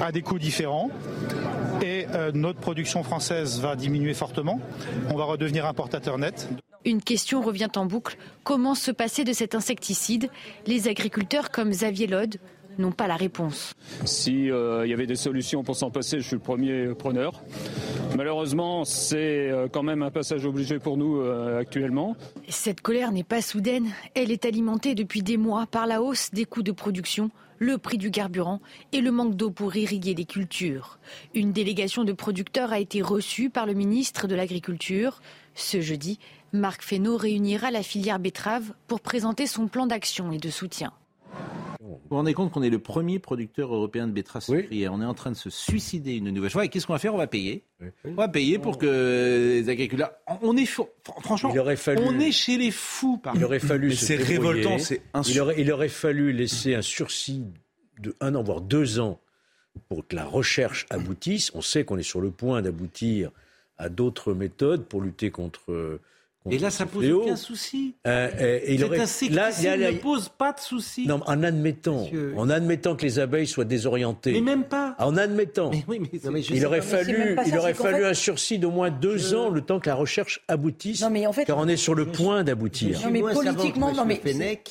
[0.00, 0.90] à des coûts différents.
[1.82, 4.58] Et euh, notre production française va diminuer fortement.
[5.10, 6.48] On va redevenir importateur net.
[6.86, 8.16] Une question revient en boucle.
[8.42, 10.30] Comment se passer de cet insecticide?
[10.66, 12.36] Les agriculteurs comme Xavier Lode
[12.78, 13.74] n'ont pas la réponse.
[14.04, 17.42] Si il y avait des solutions pour s'en passer, je suis le premier preneur.
[18.16, 22.16] Malheureusement, c'est euh, quand même un passage obligé pour nous euh, actuellement.
[22.48, 23.90] Cette colère n'est pas soudaine.
[24.14, 27.98] Elle est alimentée depuis des mois par la hausse des coûts de production, le prix
[27.98, 28.60] du carburant
[28.92, 30.98] et le manque d'eau pour irriguer les cultures.
[31.34, 35.20] Une délégation de producteurs a été reçue par le ministre de l'Agriculture.
[35.54, 36.18] Ce jeudi,
[36.52, 40.92] Marc Fesneau réunira la filière betterave pour présenter son plan d'action et de soutien.
[41.80, 44.92] Vous vous rendez compte qu'on est le premier producteur européen de betteraves sucrières.
[44.92, 46.64] On est en train de se suicider une nouvelle fois.
[46.64, 47.14] Et qu'est-ce qu'on va faire?
[47.14, 47.64] On va payer.
[48.04, 50.12] On va payer pour que les agriculteurs.
[50.42, 50.88] On est fou-
[51.22, 51.50] franchement.
[51.52, 53.18] Il aurait fallu- On est chez les fous.
[53.18, 57.44] Par Il aurait fallu c'est révoltant, c'est il aurait, il aurait fallu laisser un sursis
[58.00, 59.20] de un an, voire deux ans,
[59.88, 61.50] pour que la recherche aboutisse.
[61.54, 63.30] On sait qu'on est sur le point d'aboutir
[63.78, 66.00] à d'autres méthodes pour lutter contre.
[66.50, 67.22] Et là, ça pose fléau.
[67.22, 67.94] aucun souci.
[68.06, 71.06] Euh, euh, il aurait- là, il y a- ne pose pas de souci.
[71.06, 74.32] Non, en admettant, en admettant que les abeilles soient désorientées.
[74.32, 74.94] Mais même pas.
[74.98, 75.70] En admettant.
[75.88, 78.90] oui, mais c'est- il aurait pas, fallu, il aurait fallu fait- un sursis d'au moins
[78.90, 81.02] deux ans, le temps que la recherche aboutisse.
[81.02, 83.00] Non, mais en fait- car on est sur le point d'aboutir.
[83.04, 84.20] Non, mais politiquement, non, mais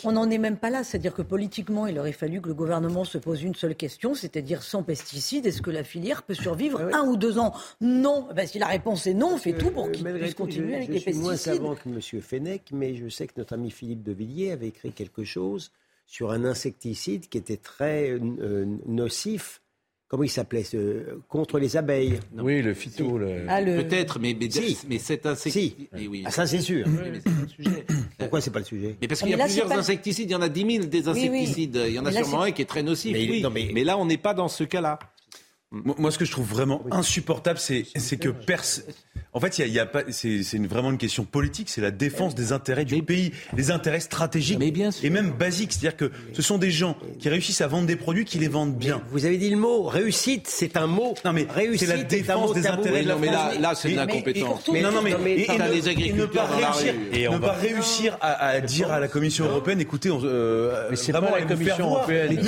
[0.04, 0.84] on n'en est même pas là.
[0.84, 4.64] C'est-à-dire que politiquement, il aurait fallu que le gouvernement se pose une seule question, c'est-à-dire
[4.64, 7.54] sans pesticides, est-ce que la filière peut survivre un ou deux ans?
[7.82, 8.28] Non.
[8.36, 10.90] Ben, si la réponse est non, on fait tout pour qu'il Malgré puisse continuer avec
[10.90, 11.62] les pesticides.
[11.74, 12.22] Que M.
[12.22, 15.72] Fenech, mais je sais que notre ami Philippe de Villiers avait écrit quelque chose
[16.06, 19.62] sur un insecticide qui était très euh, nocif
[20.08, 22.20] comment il s'appelait ce, contre les abeilles?
[22.38, 23.18] Oui, le phyto.
[23.18, 24.78] le- Ah, le- Peut-être, mais, mais, Si.
[24.88, 25.54] mais cet insecte.
[25.54, 25.76] Si.
[25.98, 26.22] Eh oui.
[26.26, 26.86] Ah, ça, c'est sûr.
[26.88, 27.86] Oui, mais c'est pas le sujet.
[28.20, 28.96] Pourquoi c'est pas le sujet?
[29.02, 30.74] Mais parce Ah, qu'il y a là, plusieurs pas- insecticides, il y en a 10
[30.78, 31.40] 000 des Oui, oui.
[31.40, 31.82] insecticides.
[31.88, 33.12] Il y en a là, sûrement un qui est très nocif.
[33.14, 33.42] Mais- oui.
[33.42, 33.84] non, mais- mais...
[33.84, 35.00] là, on n'est pas dans ce cas-là.
[35.84, 38.64] Moi, moi, ce que je trouve vraiment insupportable, c'est c'est que pers-
[39.34, 40.04] En fait, il y a, il y a pas.
[40.12, 41.68] C'est c'est une- vraiment une question politique.
[41.70, 44.58] C'est la défense des intérêts du pays, les intérêts stratégiques
[45.04, 45.74] et même basiques.
[45.74, 48.76] C'est-à-dire que ce sont des gens qui réussissent à vendre des produits qui les vendent
[48.78, 49.02] bien.
[49.12, 51.16] Vous avez dit le mot réussite, c'est un mot.
[51.26, 53.90] Non mais réussite c'est la défense des intérêts de la non, mais là- là, c'est
[53.92, 54.70] de l'incompétence.
[54.72, 55.90] Mais, non, non, mais, et- ne- les
[56.28, 57.18] pas réussir, rue.
[57.20, 60.22] Et on ne va- pas réussir à, à dire à la Commission européenne, écoutez, on,
[60.24, 62.40] euh, Mais c'est vraiment, pas la Commission européenne.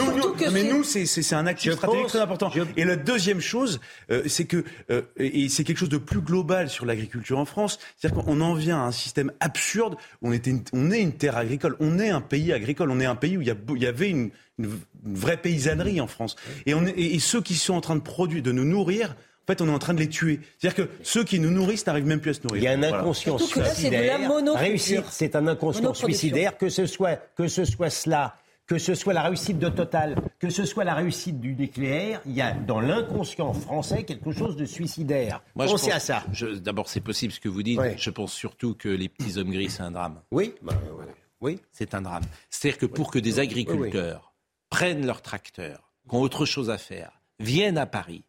[0.53, 1.05] Mais nous, c'est-
[1.35, 2.49] un actif stratégique très important.
[2.77, 3.79] Et la deuxième chose,
[4.11, 7.79] euh, c'est que euh, et c'est quelque chose de plus global sur l'agriculture en France.
[7.97, 9.95] C'est-à-dire qu'on en vient à un système absurde.
[10.21, 13.05] On était, une- on est une terre agricole, on est un pays agricole, on est
[13.05, 14.69] un pays où il y, a beau- il y avait une, une
[15.03, 16.35] vraie paysannerie en France.
[16.67, 19.15] Et, on est- et, et ceux qui sont en train de produire, de nous nourrir.
[19.49, 20.41] En fait, on est en train de les tuer.
[20.59, 22.61] C'est-à-dire que ceux qui nous nourrissent n'arrivent même plus à se nourrir.
[22.61, 22.99] Il y a un Voilà.
[22.99, 24.55] inconscient Surtout que là, c'est de la suicidaire.
[24.59, 28.35] Réussite, c'est un inconscient suicidaire, que ce soit que ce soit cela,
[28.67, 32.33] que ce soit la réussite de Total, que ce soit la réussite du nucléaire, il
[32.33, 35.41] y a dans l'inconscient français quelque chose de suicidaire.
[35.55, 36.23] Moi, je Pensez pense- à ça.
[36.33, 37.79] je- D'abord, c'est possible ce que vous dites.
[37.79, 37.95] Ouais.
[37.97, 40.21] Je pense surtout que les petits hommes gris, c'est un drame.
[40.31, 41.11] Oui, bah, voilà.
[41.41, 41.59] oui.
[41.71, 42.23] C'est un drame.
[42.49, 44.33] C'est-à-dire que pour que des agriculteurs
[44.69, 48.25] prennent leur tracteur, qui ont autre chose à faire, viennent à Paris,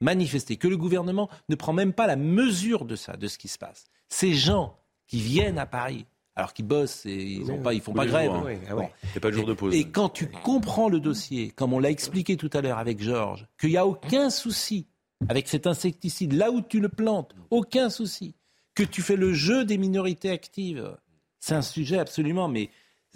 [0.00, 3.48] manifester, que le gouvernement ne prend même pas la mesure de ça, de ce qui
[3.48, 3.84] se passe.
[4.08, 6.06] Ces gens qui viennent à Paris,
[6.36, 8.26] alors qu'ils bossent et ils ne ils font pas grève.
[8.30, 8.42] jours, hein.
[8.46, 8.80] Oui, ah Bon.
[8.80, 8.90] ouais.
[9.04, 9.74] Il n'y a pas de jour de pause.
[9.74, 13.46] Et quand tu comprends le dossier, comme on l'a expliqué tout à l'heure avec Georges,
[13.60, 14.86] qu'il n'y a aucun souci
[15.28, 18.34] avec cet insecticide, là où tu le plantes, aucun souci,
[18.74, 20.96] que tu fais le jeu des minorités actives,
[21.38, 22.70] c'est un sujet absolument, mais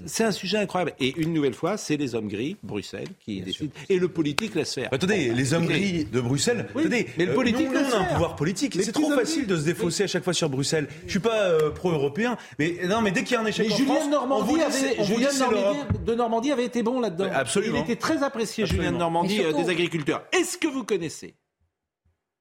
[0.07, 0.92] c'est un sujet incroyable.
[1.01, 4.74] Et une nouvelle fois, c'est les hommes gris, Bruxelles, qui décident, et le politique laisse
[4.74, 4.88] faire.
[4.92, 7.92] Attendez, Bon, les hommes gris de Bruxelles, Oui, attendez, mais le euh, politique nous, on
[7.92, 8.78] a un pouvoir politique.
[8.82, 10.88] C'est trop facile de se défausser à chaque fois sur Bruxelles.
[11.07, 13.74] Je suis pas euh, pro-européen, mais non, mais dès qu'il y a un échec Mais
[13.74, 16.82] en Julien France, de on vous Normandie, avait, on Julien Normandie, de Normandie avait été
[16.82, 17.24] bon là-dedans.
[17.24, 17.78] Ouais, absolument.
[17.78, 18.96] Il était très apprécié, Julien de.
[18.99, 20.24] Normandie, surtout- euh, des agriculteurs.
[20.32, 21.34] Est-ce que vous connaissez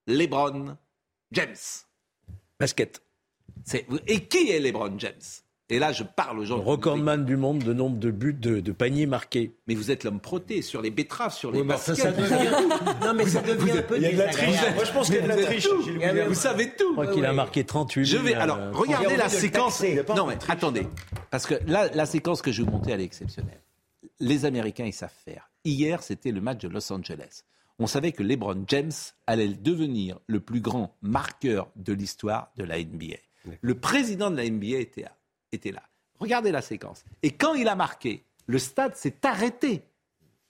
[0.08, 0.78] LeBron
[1.32, 1.56] James?
[2.60, 3.02] Basket.
[4.08, 5.14] Et qui est LeBron James?
[5.70, 6.56] Et là, je parle aux gens.
[6.56, 9.52] Le recordman du monde de nombre de buts, de, de paniers marqués.
[9.68, 12.06] Mais vous êtes l'homme proté sur les betteraves, sur les Oui, mais ça, baskets.
[12.06, 12.70] ça devient-
[13.06, 14.56] Non, mais ça devient un peu Il y a de la triche.
[14.76, 15.68] Moi, je pense qu'il y a de la Vous êtes triche.
[16.28, 16.88] Vous savez tout.
[16.88, 19.84] Je crois qu'il a marqué 38 Je vais alors euh, regardez la séquence.
[20.16, 20.88] Non mais attendez,
[21.32, 23.60] parce que là la séquence que je vais vous montrer elle est exceptionnelle.
[24.22, 25.50] Les Américains ils savent faire.
[25.66, 27.44] Hier c'était le match de Los Angeles.
[27.80, 28.92] On savait que LeBron James
[29.28, 33.18] allait devenir le plus grand marqueur de l'histoire de la NBA.
[33.62, 35.12] Le président de la NBA était là.
[35.52, 35.84] Était là.
[36.20, 37.04] Regardez la séquence.
[37.24, 39.84] Et quand il a marqué, le stade s'est arrêté.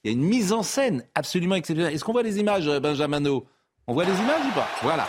[0.03, 1.93] Il y a une mise en scène absolument exceptionnelle.
[1.93, 3.45] Est-ce qu'on voit les images, euh, Benjamino
[3.87, 4.67] On voit les images ou pas?
[4.81, 5.07] Voilà.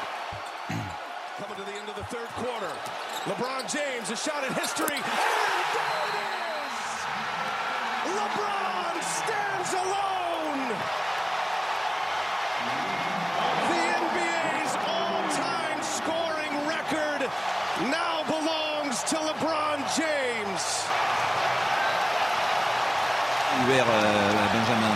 [19.79, 20.59] LeBron James.
[23.65, 24.95] ouvert, euh, Benjamin.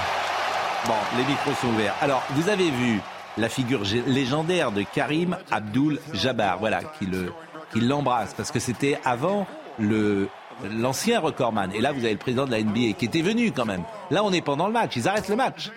[0.86, 1.94] Bon, les micros sont ouverts.
[2.00, 3.00] Alors, vous avez vu
[3.38, 7.32] la figure légendaire de Karim Abdul Jabbar, voilà, qui le,
[7.72, 9.46] qui l'embrasse, parce que c'était avant
[9.78, 10.28] le
[10.70, 11.72] l'ancien recordman.
[11.72, 13.84] Et là, vous avez le président de la NBA qui était venu quand même.
[14.10, 14.94] Là, on est pendant le match.
[14.96, 15.70] Ils arrêtent le match.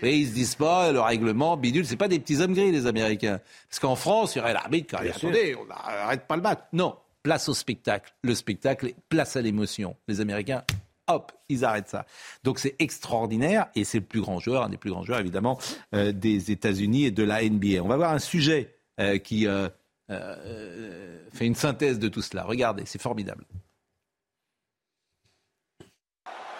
[0.00, 1.84] Et ils se disent pas le règlement bidule.
[1.84, 3.40] C'est pas des petits hommes gris, les Américains.
[3.68, 6.58] Parce qu'en France, il y aurait l'arbitre qui dirait, attendez, on n'arrête pas le match.
[6.72, 8.14] Non, place au spectacle.
[8.22, 9.96] Le spectacle, est place à l'émotion.
[10.08, 10.64] Les Américains,
[11.06, 12.06] hop, ils arrêtent ça.
[12.44, 15.58] Donc c'est extraordinaire et c'est le plus grand joueur, un des plus grands joueurs évidemment
[15.94, 17.82] euh, des États-Unis et de la NBA.
[17.82, 19.68] On va voir un sujet euh, qui euh,
[20.10, 22.44] euh, fait une synthèse de tout cela.
[22.44, 23.44] Regardez, c'est formidable.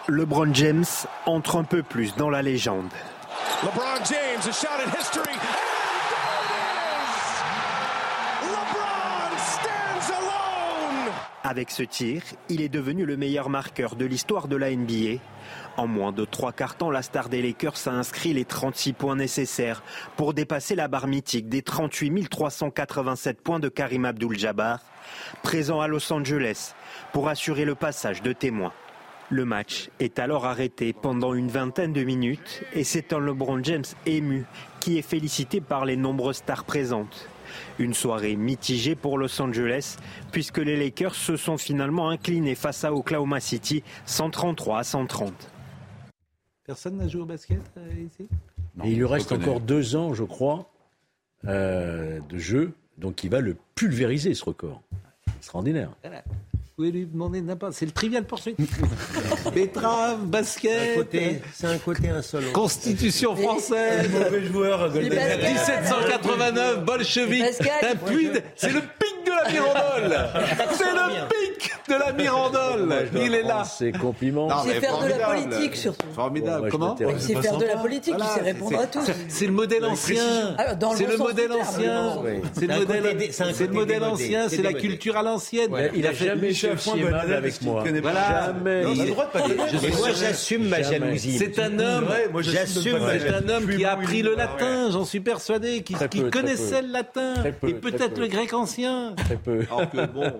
[0.09, 0.85] LeBron James
[1.27, 2.91] entre un peu plus dans la légende.
[3.63, 5.42] LeBron James, a shot at history.
[11.45, 15.21] Avec ce tir, il est devenu le meilleur marqueur de l'histoire de la NBA.
[15.77, 19.17] En moins de trois quarts temps, la star des Lakers a inscrit les 36 points
[19.17, 19.83] nécessaires
[20.17, 24.79] pour dépasser la barre mythique des 38 387 points de Karim Abdul-Jabbar,
[25.43, 26.75] présent à Los Angeles
[27.13, 28.73] pour assurer le passage de témoins.
[29.29, 33.85] Le match est alors arrêté pendant une vingtaine de minutes et c'est un LeBron James
[34.07, 34.45] ému
[34.79, 37.29] qui est félicité par les nombreuses stars présentes.
[37.79, 39.97] Une soirée mitigée pour Los Angeles
[40.31, 45.33] puisque les Lakers se sont finalement inclinés face à Oklahoma City 133 à 130.
[46.65, 48.29] Personne n'a joué au basket euh, ici?
[48.85, 50.71] Et il lui reste encore deux ans, je crois,
[51.45, 52.73] euh, de jeu.
[52.99, 54.81] Donc il va le pulvériser, ce record.
[55.37, 55.91] Extraordinaire.
[56.03, 56.23] Voilà.
[56.73, 57.75] Vous pouvez lui demander n'importe.
[57.75, 58.57] C'est le trivial poursuite.
[59.55, 61.07] Betterave, basket.
[61.53, 62.51] C'est un côté insolent.
[62.55, 64.09] Constitution française.
[64.11, 65.11] Mauvais joueur, Golden.
[65.11, 67.45] 1789, bolchevique.
[68.57, 70.29] C'est le pic de la Mirandole.
[70.73, 71.42] C'est le pic
[71.89, 73.09] de la Mirandole.
[73.15, 73.63] Il est là.
[73.65, 75.51] Il sait mais faire de la formidable.
[75.51, 76.07] politique, surtout.
[76.15, 76.69] Formidable.
[76.71, 79.13] Comment sait faire de la politique, il sait répondre c'est- à tout.
[79.29, 80.57] C'est le modèle ancien.
[80.59, 82.19] Le C'est le modèle ancien.
[82.55, 84.49] C'est C'est le modèle, c'est c'est ancien.
[84.49, 85.71] c'est C'est la culture à l'ancienne.
[85.95, 87.85] Il a fait jamais été aussi aimable avec moi.
[88.03, 88.55] Voilà.
[88.63, 91.39] Moi, j'assume ma jalousie.
[91.39, 92.09] C'est un homme.
[92.41, 92.99] J'assume.
[93.11, 95.95] C'est un homme qui a appris le latin, j'en suis persuadé, qui,
[96.31, 98.21] connaissait le latin et peut-être peu.
[98.23, 99.15] le grec ancien.
[99.17, 99.61] Très peu.
[99.71, 100.33] Alors que bon.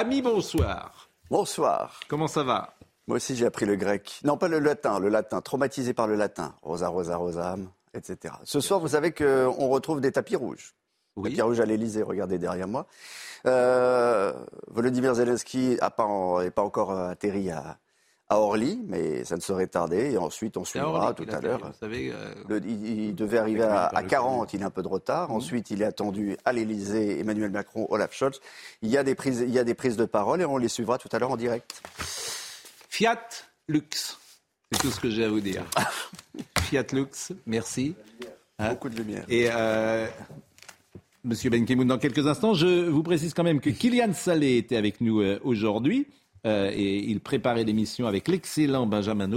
[0.00, 1.08] Ami, bonsoir.
[1.28, 1.98] Bonsoir.
[2.06, 2.74] Comment ça va?
[3.08, 4.20] Moi aussi, j'ai appris le grec.
[4.22, 5.40] Non, pas le latin, le latin.
[5.40, 6.54] Traumatisé par le latin.
[6.62, 8.32] Rosa, rosa, rosam, etc.
[8.44, 10.76] Ce soir, vous savez qu'on retrouve des tapis rouges.
[11.16, 11.30] Oui.
[11.30, 12.86] Tapis rouges à l'Elysée, regardez derrière moi.
[13.46, 14.32] Euh,
[14.68, 17.78] Volodymyr Zelensky n'est pas, en- est pas encore atterri à,
[18.30, 20.12] à Orly, mais ça ne saurait tarder.
[20.12, 21.72] Et ensuite, on suivra tout à l'heure.
[21.82, 25.30] Euh, il, il devait arriver à, à 40, il a un peu de retard.
[25.30, 25.36] Mhm.
[25.36, 28.40] Ensuite, il est attendu à l'Élysée, Emmanuel Macron, Olaf Scholz.
[28.82, 30.68] Il y, a des prises, il y a des prises de parole et on les
[30.68, 31.82] suivra tout à l'heure en direct.
[32.88, 33.28] Fiat
[33.66, 34.18] Lux.
[34.72, 35.64] C'est tout ce que j'ai à vous dire.
[36.60, 37.94] Fiat Lux, merci.
[38.58, 38.70] Hein?
[38.70, 39.24] Beaucoup de lumière.
[39.28, 40.06] Et euh,
[41.24, 44.76] Monsieur Ben Kemoun, dans quelques instants, je vous précise quand même que Kylian Salé était
[44.76, 46.06] avec nous euh, aujourd'hui
[46.46, 49.28] euh, et il préparait l'émission avec l'excellent Benjamin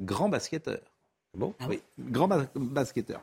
[0.00, 0.80] grand basketteur.
[1.36, 3.20] Bon Oui, grand bas- basketteur.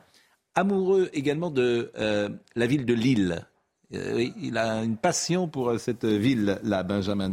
[0.54, 3.46] Amoureux également de euh, la ville de Lille.
[3.92, 7.28] Euh, oui, il a une passion pour euh, cette ville-là, Benjamin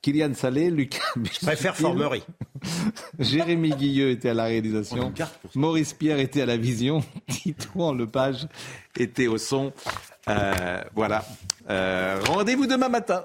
[0.00, 2.24] Kylian Salé, Lucas Je préfère Formerie.
[3.20, 5.12] Jérémy Guilleux était à la réalisation.
[5.54, 7.04] Maurice Pierre était à la vision.
[7.28, 8.48] Titouan Lepage
[8.98, 9.72] était au son.
[10.28, 11.24] Euh, voilà.
[11.70, 13.24] Euh, Rendez-vous demain matin.